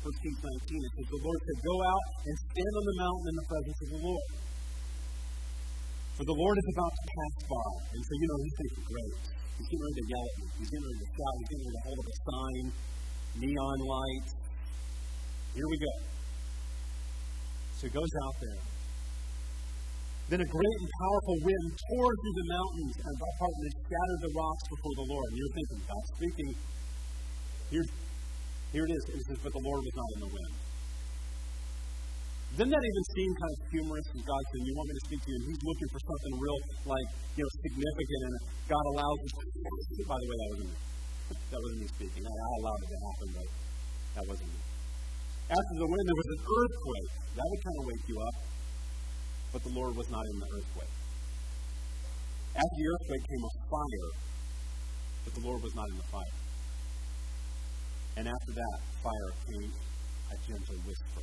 [0.05, 0.77] 1 Kings 19.
[0.77, 3.79] It says, The Lord said, Go out and stand on the mountain in the presence
[3.81, 4.29] of the Lord.
[6.21, 7.71] For the Lord is about to pass by.
[7.97, 9.17] And so, you know, he's thinking, great.
[9.57, 10.47] He's getting ready to yell at me.
[10.61, 11.33] He's getting ready to shout.
[11.37, 12.65] He's getting ready to hold up a sign,
[13.41, 14.33] neon lights.
[15.57, 16.16] Here we go.
[17.77, 18.61] So he goes out there.
[20.27, 24.33] Then a great and powerful wind tore through the mountains and apart and scattered the
[24.35, 25.27] rocks before the Lord.
[25.31, 26.51] And you're thinking, God speaking.
[27.71, 27.87] Here,
[28.75, 29.03] here it is.
[29.13, 30.55] It says, but the Lord was not in the wind.
[32.57, 35.21] Didn't that even seem kind of humorous as God saying, You want me to speak
[35.21, 35.37] to you?
[35.37, 36.59] And he's looking for something real,
[36.89, 39.35] like, you know, significant, and God allows it.
[40.09, 40.79] By the way, that wasn't me.
[41.53, 42.23] That wasn't me speaking.
[42.25, 43.47] I, I allowed it to happen, but
[44.17, 44.66] that wasn't me.
[45.47, 47.11] After the wind, there was an earthquake.
[47.39, 48.37] That would kind of wake you up.
[49.53, 50.95] But the Lord was not in the earthquake.
[52.57, 54.11] After the earthquake came a fire,
[55.23, 56.37] but the Lord was not in the fire.
[58.17, 61.23] And after that fire came a gentle whisper.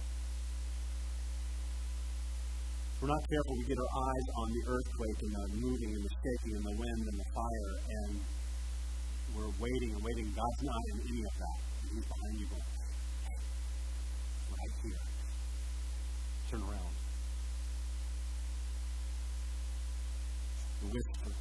[2.94, 6.04] If we're not careful, we get our eyes on the earthquake and the moving and
[6.06, 8.12] the shaking and the wind and the fire, and
[9.36, 10.32] we're waiting and waiting.
[10.32, 11.58] God's not in any of that.
[11.92, 12.73] He's behind you going,
[14.84, 15.04] here.
[16.52, 16.94] Turn around.
[20.84, 21.32] The whisper.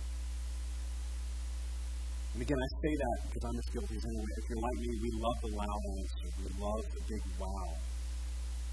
[2.32, 4.30] And again, I say that because I'm as guilty as anyone.
[4.40, 6.28] If you're like me, we love the loud answer.
[6.40, 7.70] We love the big wow.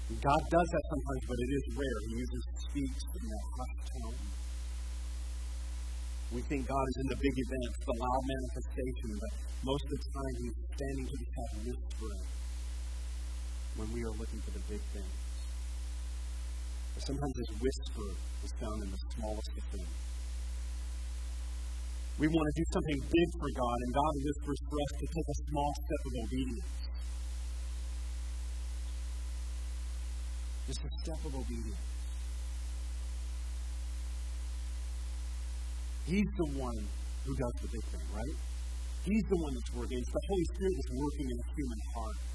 [0.08, 1.98] And God does that sometimes, but it is rare.
[2.08, 4.26] He uses speaks in a hushed tone.
[6.30, 9.32] We think God is in the big events, the loud manifestation, but
[9.66, 12.39] most of the time He's standing to the side whispering
[13.80, 15.16] when we are looking for the big things.
[16.92, 18.08] But sometimes His whisper
[18.44, 19.96] is found in the smallest of things.
[22.20, 25.28] We want to do something big for God, and God whispers for us to take
[25.32, 26.76] a small step of obedience.
[30.68, 31.88] Just a step of obedience.
[36.04, 36.80] He's the one
[37.24, 38.36] who does the big thing, right?
[39.08, 39.96] He's the one that's working.
[39.96, 42.29] It's the Holy Spirit that's working in the human heart.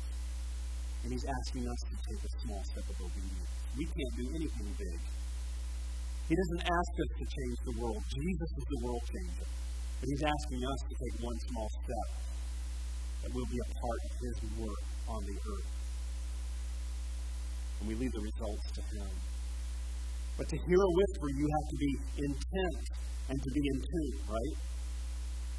[1.05, 3.51] And He's asking us to take a small step of obedience.
[3.77, 4.99] We can't do anything big.
[6.25, 8.01] He doesn't ask us to change the world.
[8.09, 9.47] Jesus is the world changer.
[10.01, 12.09] But He's asking us to take one small step
[13.21, 15.71] that will be a part of His work on the earth.
[17.77, 19.13] And we leave the results to Him.
[20.41, 22.81] But to hear a whisper, you have to be intent
[23.29, 24.57] and to be in tune, right?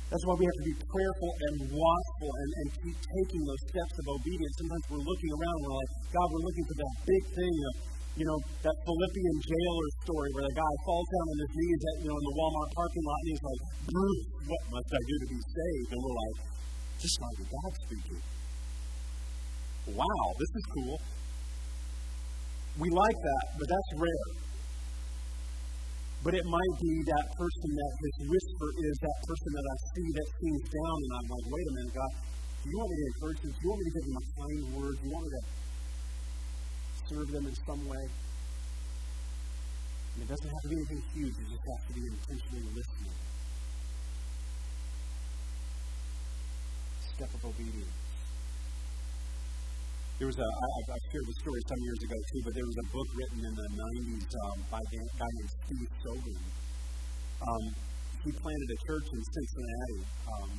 [0.07, 3.95] That's why we have to be prayerful and watchful and, and keep taking those steps
[3.99, 4.55] of obedience.
[4.55, 7.73] Sometimes we're looking around and we're like, God, we're looking for that big thing of,
[8.15, 11.97] you know, that Philippian jailer story where the guy falls down on his knees at,
[12.07, 15.15] you know, in the Walmart parking lot and he's like, Bruce, what must I do
[15.27, 15.89] to be saved?
[15.91, 16.39] And we're like,
[17.03, 18.21] just like God speaking.
[19.91, 20.97] Wow, this is cool.
[22.79, 24.46] We like that, but that's rare.
[26.25, 30.09] But it might be that person that this whisper is that person that I see
[30.17, 32.13] that seems down, and I'm like, wait a minute, God,
[32.63, 33.51] do you want me to encourage them?
[33.55, 34.95] Do you want me to give them a kind word?
[34.97, 35.43] Do you want me to
[37.07, 38.05] serve them in some way?
[40.17, 43.17] And it doesn't have to be anything huge, it just has to be intentionally listening.
[47.15, 48.06] Step of obedience.
[50.17, 52.79] There was a, I, I shared the story some years ago too, but there was
[52.81, 56.45] a book written in the 90s um, by a guy named Steve Sjogren.
[57.37, 57.65] Um,
[58.25, 60.51] he planted a church in Cincinnati, um,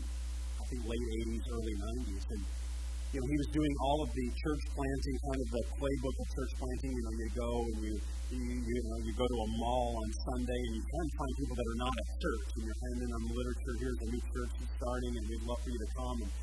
[0.61, 2.23] I think late 80s, early 90s.
[2.37, 6.15] And, you know, he was doing all of the church planting, kind of the playbook
[6.21, 6.91] of church planting.
[6.93, 7.93] You know, you go and you,
[8.37, 11.55] you, you know, you go to a mall on Sunday and you can find people
[11.57, 13.73] that are not at church and you're handing them literature.
[13.81, 16.17] Here's a new church starting and we'd love for you to come.
[16.29, 16.33] And,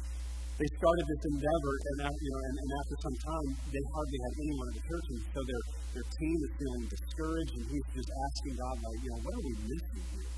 [0.54, 4.32] they started this endeavor, and you know, and, and after some time, they hardly had
[4.38, 5.62] anyone in the church, and so their
[5.98, 9.44] their team is feeling discouraged, and he's just asking God, like, you know, what are
[9.46, 10.30] we missing here?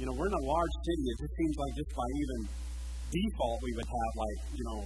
[0.00, 1.04] You know, we're in a large city.
[1.08, 2.40] It just seems like just by even
[3.08, 4.78] default, we would have like, you know,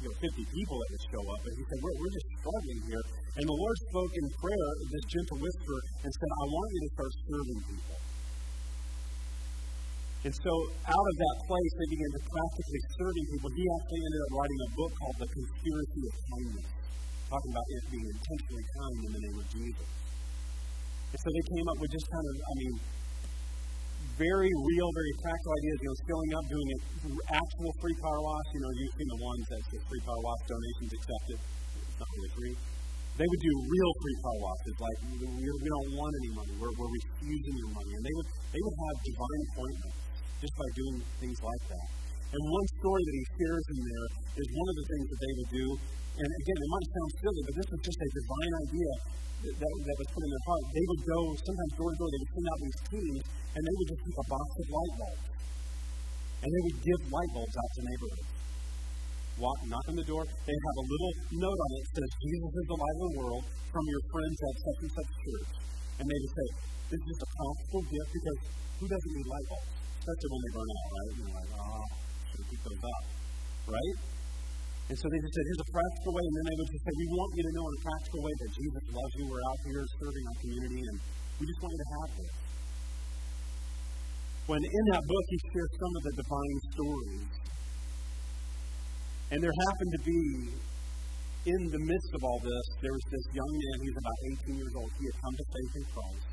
[0.00, 1.40] you know, 50 people that would show up.
[1.42, 3.04] But he said, we're, we're just struggling here.
[3.36, 6.90] And the Lord spoke in prayer, this gentle whisper, and said, I want you to
[6.94, 8.05] start serving people.
[10.26, 10.50] And so,
[10.90, 13.46] out of that place, they began to practically serving people.
[13.46, 16.68] He actually ended up writing a book called The Conspiracy of Kindness,
[17.30, 19.88] talking about it being intentionally kind in the name of Jesus.
[21.14, 22.74] And so they came up with just kind of, I mean,
[24.18, 25.76] very real, very practical ideas.
[25.78, 26.80] You know, filling up, doing it
[27.30, 28.48] actual free car wash.
[28.50, 31.38] You know, using the ones that say free car wash donations accepted.
[31.38, 32.54] It's not really free.
[33.14, 36.52] They would do real free car washes, like we, we don't want any money.
[36.58, 40.05] We're, we're refusing your money, and they would they would have divine appointments
[40.40, 41.86] just by doing things like that.
[42.26, 44.06] And one story that he shares in there
[44.36, 45.66] is one of the things that they would do.
[46.16, 48.92] And again, it might sound silly, but this was just a divine idea
[49.46, 50.64] that, that, that was put in their heart.
[50.74, 53.22] They would go, sometimes door to door, they would send out these teams,
[53.56, 55.24] and they would just keep a box of light bulbs.
[56.42, 58.28] And they would give light bulbs out to neighborhoods.
[59.36, 60.24] Walk, knock on the door.
[60.24, 63.14] They have a little note on it that says, Jesus is the light of the
[63.20, 65.50] world from your friends at such and such church.
[66.00, 66.48] And they would say,
[66.96, 68.38] this is a practical gift because
[68.80, 69.85] who doesn't need light bulbs?
[70.06, 71.10] Especially when they burn out, right?
[71.10, 71.82] And You know, like, oh,
[72.30, 73.02] should keep those up,
[73.74, 73.96] right?
[74.86, 76.24] And so they just said, here's a practical way.
[76.30, 78.34] And then they would just say, we want you to know in a practical way
[78.38, 79.24] that Jesus loves you.
[79.26, 80.96] We're out here serving our community, and
[81.42, 82.34] we just want you to have this.
[84.46, 87.30] When in that book, he shares some of the divine stories.
[89.34, 90.22] And there happened to be,
[91.50, 94.18] in the midst of all this, there was this young man, he was about
[94.54, 94.90] 18 years old.
[95.02, 96.26] He had come to faith in Christ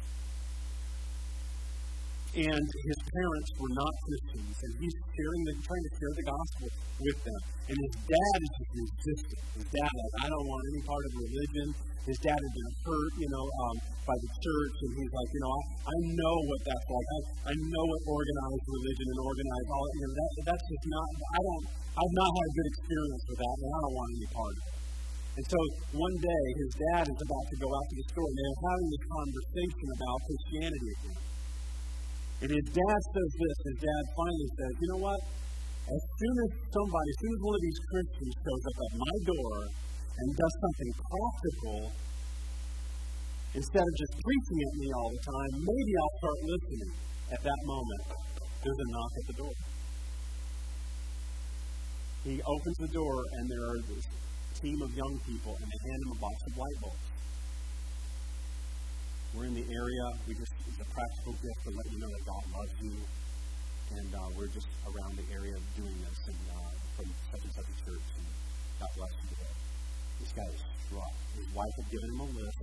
[2.34, 6.68] and his parents were not Christians, and he's sharing the, trying to share the gospel
[6.98, 7.42] with them.
[7.70, 9.42] And his dad is just resistant.
[9.54, 11.68] His dad, like, I don't want any part of religion.
[12.04, 15.42] His dad had been hurt, you know, um, by the church, and he's like, you
[15.46, 17.08] know, I, I know what that's like.
[17.08, 21.08] I, I know what organized religion and organized all, you know, that, that's just not,
[21.24, 21.64] I don't,
[21.96, 24.64] I've not had a good experience with that, and I don't want any part of
[24.68, 24.76] it.
[25.34, 25.60] And so
[25.96, 28.90] one day, his dad is about to go out to the store, and they're having
[28.92, 31.33] this conversation about Christianity again.
[32.42, 33.58] And his dad says this.
[33.70, 35.22] His dad finally says, You know what?
[35.84, 39.16] As soon as somebody, as soon as one of these Christians shows up at my
[39.28, 39.56] door
[40.16, 41.80] and does something practical,
[43.54, 46.92] instead of just preaching at me all the time, maybe I'll start listening.
[47.36, 48.04] At that moment,
[48.64, 49.56] there's a knock at the door.
[52.24, 54.06] He opens the door, and there are this
[54.56, 57.13] team of young people, and they hand him a box of light bulbs.
[59.34, 60.06] We're in the area.
[60.30, 62.94] We just it's a practical gift to let you know that God loves you,
[63.98, 67.66] and uh, we're just around the area doing this, and uh, from such and such
[67.66, 68.06] a church.
[68.14, 68.26] And
[68.78, 69.54] God bless you today.
[70.22, 71.14] This guy is struck.
[71.34, 72.62] His wife had given him a list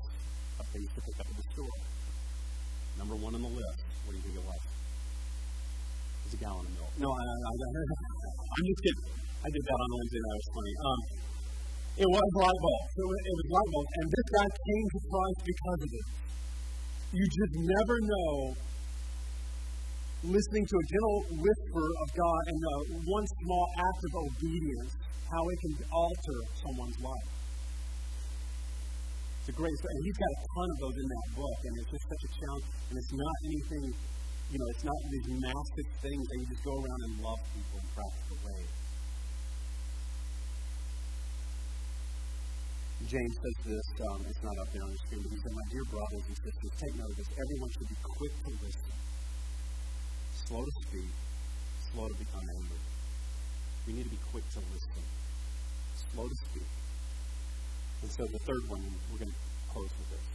[0.62, 1.78] of things to pick up at the store.
[3.02, 3.80] Number one on the list.
[4.06, 4.62] What do you think it was?
[4.62, 6.92] It was a gallon of milk.
[7.02, 7.50] No, I, I, I,
[8.62, 9.04] am just kidding.
[9.42, 10.38] I did that on Wednesday night.
[10.38, 10.74] It was funny.
[10.86, 11.00] Um,
[11.98, 12.82] it was light bulb.
[12.94, 16.06] It was, it was light bulb, and this guy came to Christ because of it.
[17.10, 18.54] You just never know
[20.22, 24.92] listening to a gentle whisper of God and uh, one small act of obedience,
[25.26, 27.30] how it can alter someone's life.
[29.42, 29.92] It's a great story.
[29.96, 32.32] And he's got a ton of those in that book, and it's just such a
[32.38, 32.66] challenge.
[32.92, 33.84] And it's not anything,
[34.54, 37.76] you know, it's not these massive things that you just go around and love people
[37.80, 38.79] in practical ways.
[43.08, 45.66] James says this, um, it's not up there on the screen, but he said, My
[45.72, 47.30] dear brothers and sisters, take note of this.
[47.32, 48.92] Everyone should be quick to listen,
[50.46, 51.12] slow to speak,
[51.90, 52.82] slow to become angry.
[53.88, 55.04] We need to be quick to listen,
[56.12, 56.70] slow to speak.
[58.02, 59.40] And so the third one, we're going to
[59.72, 60.26] close with this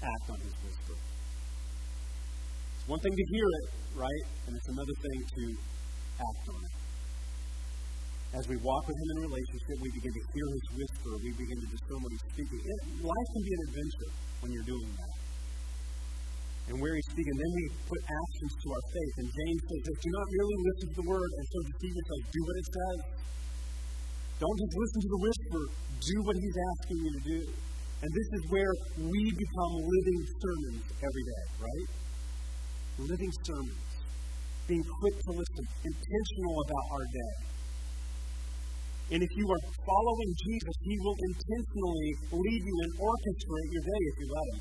[0.00, 0.96] act on his whisper.
[0.96, 3.68] It's one thing to hear it,
[4.00, 4.24] right?
[4.48, 5.44] And it's another thing to
[6.24, 6.79] act on it.
[8.30, 11.18] As we walk with Him in relationship, we begin to hear His whisper.
[11.18, 12.62] We begin to discern what He's speaking.
[12.62, 15.14] It, life can be an adventure when you're doing that.
[16.70, 19.14] And where He's speaking, then we put actions to our faith.
[19.18, 22.20] And James says, do not merely listen to the word and so deceive yourself.
[22.30, 22.98] Do what it says.
[24.38, 25.62] Don't just listen to the whisper.
[25.98, 27.40] Do what He's asking you to do.
[28.00, 28.72] And this is where
[29.10, 31.88] we become living sermons every day, right?
[33.10, 33.90] Living sermons.
[34.70, 37.34] Being quick to listen, intentional about our day.
[39.10, 44.02] And if you are following Jesus, He will intentionally lead you and orchestrate your day
[44.06, 44.60] if you let Him.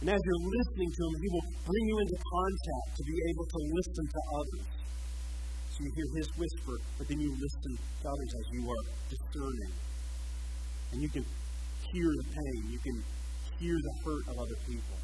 [0.00, 3.46] And as you're listening to Him, He will bring you into contact to be able
[3.52, 4.68] to listen to others.
[5.72, 9.74] So you hear His whisper, but then you listen to others as you are discerning.
[10.92, 11.24] And you can
[11.92, 12.96] hear the pain, you can
[13.60, 14.98] hear the hurt of other people.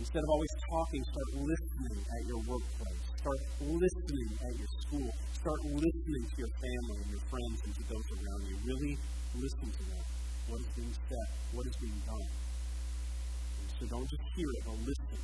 [0.00, 3.15] Instead of always talking, start listening at your workplace.
[3.26, 5.10] Start listening at your school.
[5.34, 8.54] Start listening to your family and your friends and to those around you.
[8.62, 8.94] Really
[9.34, 10.04] listen to them.
[10.46, 11.28] What is being said?
[11.50, 12.30] What is being done?
[12.30, 15.18] And so don't just hear it, but listen.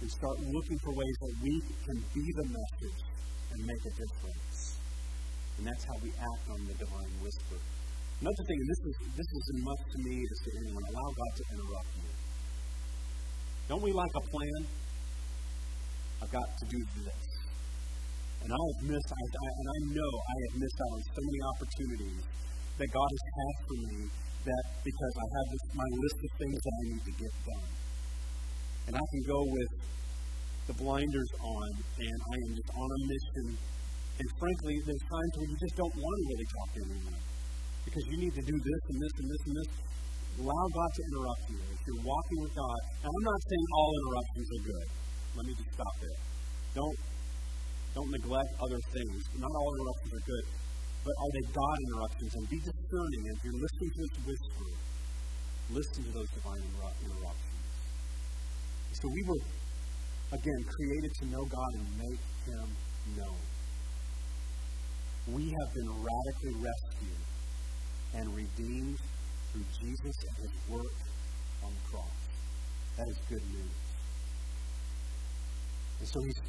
[0.00, 1.52] And start looking for ways that we
[1.84, 4.80] can be the message and make a difference.
[5.60, 7.60] And that's how we act on the divine whisper.
[8.24, 11.08] Another thing, and this is, this is as much to me as to anyone, allow
[11.12, 12.08] God to interrupt you.
[13.68, 14.60] Don't we like a plan?
[16.22, 17.18] I've got to do this.
[18.46, 21.20] And I have missed, I, I, and I know I have missed out on so
[21.26, 22.22] many opportunities
[22.78, 23.98] that God has had for me
[24.46, 27.70] that because I have this, my list of things that I need to get done.
[28.86, 29.70] And I can go with
[30.70, 31.68] the blinders on
[32.06, 33.46] and I am just on a mission.
[34.22, 37.22] And frankly, there's times when you just don't want to really talk to anyone
[37.82, 39.70] because you need to do this and this and this and this.
[40.38, 41.60] Allow God to interrupt you.
[41.66, 44.88] If you're walking with God, and I'm not saying all interruptions are good.
[45.36, 46.18] Let me just stop there.
[46.74, 46.98] Don't
[47.94, 49.20] don't neglect other things.
[49.36, 50.46] Not all interruptions are good.
[51.04, 52.32] But are they God interruptions?
[52.36, 54.70] And be discerning as you're listening to this whisper.
[55.70, 57.52] Listen to those divine interruptions.
[58.92, 59.42] So we were,
[60.32, 62.68] again, created to know God and make Him
[63.16, 63.40] known.
[65.32, 67.22] We have been radically rescued
[68.14, 68.98] and redeemed
[69.52, 70.96] through Jesus and His work
[71.64, 72.20] on the cross.
[72.96, 73.91] That is good news.
[76.02, 76.40] And so he's,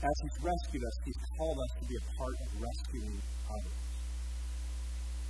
[0.00, 3.80] as He's rescued us, He's called us to be a part of rescuing others,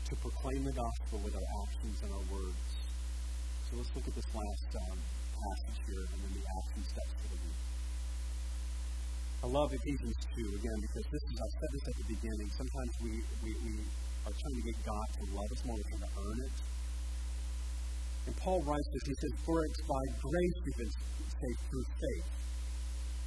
[0.06, 2.62] to proclaim the gospel with our actions and our words.
[3.66, 4.98] So let's look at this last um,
[5.34, 7.62] passage here and then the action steps for the week.
[9.42, 12.48] I love Ephesians 2 again because this is, I said this at the beginning.
[12.54, 13.12] Sometimes we,
[13.42, 13.74] we, we
[14.30, 16.56] are trying to get God to love us more, we're trying to earn it.
[18.30, 20.94] And Paul writes this, he says, For it's by grace you've been
[21.34, 22.30] saved through faith.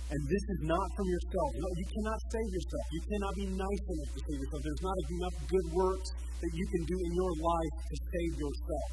[0.05, 1.49] And this is not from yourself.
[1.57, 2.85] No, you cannot save yourself.
[2.93, 4.61] You cannot be nice enough to save yourself.
[4.61, 6.09] There's not enough good works
[6.45, 8.89] that you can do in your life to save yourself.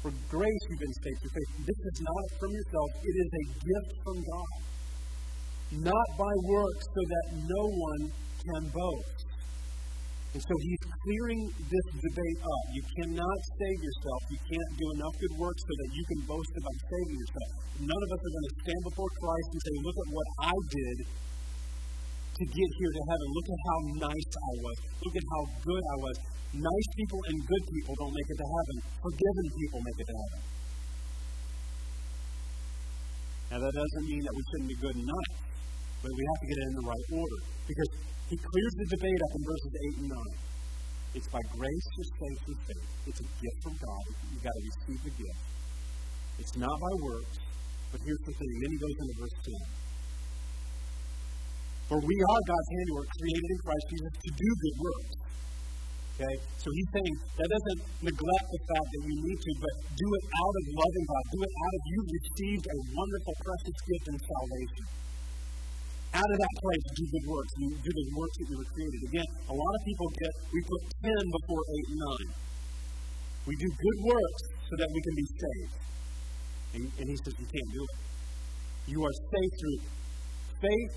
[0.00, 1.50] For grace you've been saved through faith.
[1.68, 2.88] This is not from yourself.
[3.04, 4.56] It is a gift from God.
[5.84, 8.02] Not by works so that no one
[8.40, 9.27] can boast.
[10.38, 12.64] And so he's clearing this debate up.
[12.70, 14.20] You cannot save yourself.
[14.30, 17.50] You can't do enough good works so that you can boast about saving yourself.
[17.82, 20.54] None of us are going to stand before Christ and say, Look at what I
[20.78, 20.98] did
[22.38, 23.26] to get here to heaven.
[23.34, 24.76] Look at how nice I was.
[25.02, 26.16] Look at how good I was.
[26.54, 28.76] Nice people and good people don't make it to heaven.
[29.10, 30.40] Forgiven people make it to heaven.
[33.50, 35.47] Now, that doesn't mean that we shouldn't be good nice,
[36.02, 37.40] but we have to get it in the right order.
[37.66, 37.90] Because
[38.28, 40.48] he clears the debate up in verses 8 and 9.
[41.16, 42.88] It's by grace you're saved through faith.
[43.08, 44.04] It's a gift from God.
[44.28, 45.40] You've got to receive the gift.
[46.38, 47.36] It's not by works,
[47.90, 48.52] but here's the thing.
[48.62, 49.88] Then he goes into verse 10.
[51.88, 55.14] For we are God's handiwork, created in Christ Jesus to do good works.
[56.14, 56.36] Okay?
[56.60, 57.80] So he's saying that doesn't
[58.12, 61.24] neglect the fact that we need to, but do it out of loving God.
[61.32, 64.84] Do it out of you received a wonderful, precious gift in salvation
[66.14, 67.52] out of that place, do good works.
[67.60, 69.00] You do the works that you were created.
[69.12, 72.48] Again, a lot of people get, we put 10 before 8 and 9.
[73.48, 75.74] We do good works so that we can be saved.
[76.74, 77.96] And, and he says, you can't do it.
[78.88, 79.78] You are saved through
[80.64, 80.94] faith.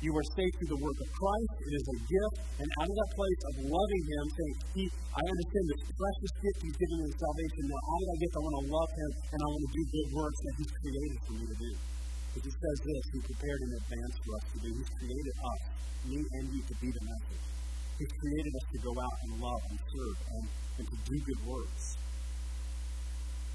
[0.00, 1.52] You are saved through the work of Christ.
[1.60, 2.36] It is a gift.
[2.64, 4.82] And out of that place of loving Him, saying, he,
[5.12, 7.62] I understand this precious gift He's given me in salvation.
[7.68, 8.28] Now, how did I get?
[8.32, 11.18] I want to love Him and I want to do good works that He's created
[11.28, 11.72] for me to do.
[12.30, 14.70] Because he says this, he prepared in advance for us to do.
[14.70, 15.60] He's created us,
[16.06, 17.44] me and you, to be the message.
[17.98, 20.44] He's created us to go out and love and serve and,
[20.78, 21.98] and to do good works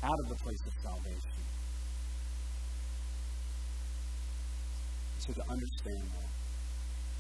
[0.04, 1.42] out of the place of salvation.
[5.24, 6.30] So to understand that,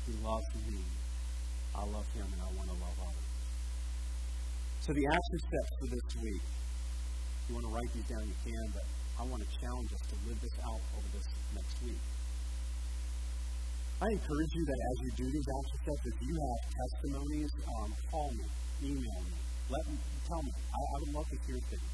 [0.05, 0.83] he loves me,
[1.73, 3.31] I love him, and I want to love others.
[4.81, 8.37] So the action steps for this week, if you want to write these down, you
[8.45, 8.85] can, but
[9.15, 12.03] I want to challenge us to live this out over this next week.
[13.95, 17.89] I encourage you that as you do these action steps, if you have testimonies, um,
[18.11, 18.45] call me,
[18.91, 19.35] email me,
[19.71, 19.95] let me
[20.27, 20.51] tell me.
[20.51, 21.91] I, I would love to hear things.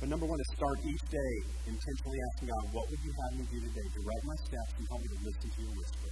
[0.00, 1.32] But number one is start each day
[1.68, 3.86] intentionally asking God, what would you have me do today?
[3.92, 6.10] Direct my steps and help me to listen to your whisper.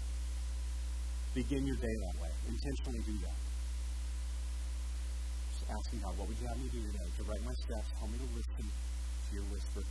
[1.32, 2.32] Begin your day that way.
[2.44, 3.51] Intentionally do that
[5.68, 7.08] asking God, what would you have me do today?
[7.18, 9.82] To write my steps, help me to listen to your whisper.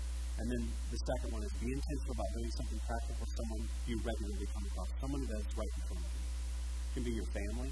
[0.42, 3.96] And then the second one is be intentional about doing something practical for someone you
[4.02, 6.24] regularly come across, someone that's right in front of you.
[6.26, 7.72] It can be your family.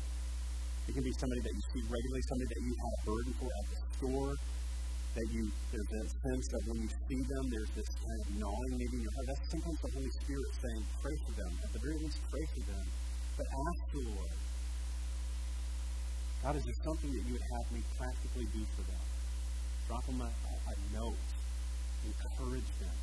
[0.86, 3.50] It can be somebody that you see regularly, somebody that you have a burden for
[3.50, 4.34] at the store.
[5.18, 5.44] That you,
[5.74, 9.02] there's a sense that when you see them, there's this kind of gnawing maybe in
[9.02, 9.26] your heart.
[9.34, 11.52] That's sometimes the Holy Spirit saying, pray for them.
[11.66, 12.86] At the very least, pray for them.
[13.34, 14.38] But ask the Lord,
[16.44, 19.04] God, is there something that you would have me practically do for them?
[19.88, 21.28] Drop them a, a note.
[22.08, 22.98] Encourage them.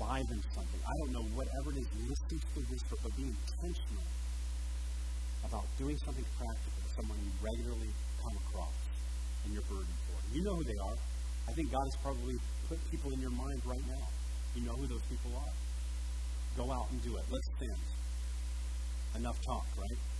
[0.00, 0.80] Buy them something.
[0.80, 4.08] I don't know, whatever it is, listen to whisper, but be intentional
[5.44, 8.78] about doing something practical to someone you regularly come across
[9.44, 10.16] and you're burdened for.
[10.32, 10.98] You know who they are.
[11.48, 12.36] I think God has probably
[12.66, 14.08] put people in your mind right now.
[14.56, 15.52] You know who those people are.
[16.56, 17.24] Go out and do it.
[17.28, 17.82] Let's stand.
[19.20, 20.13] Enough talk, right?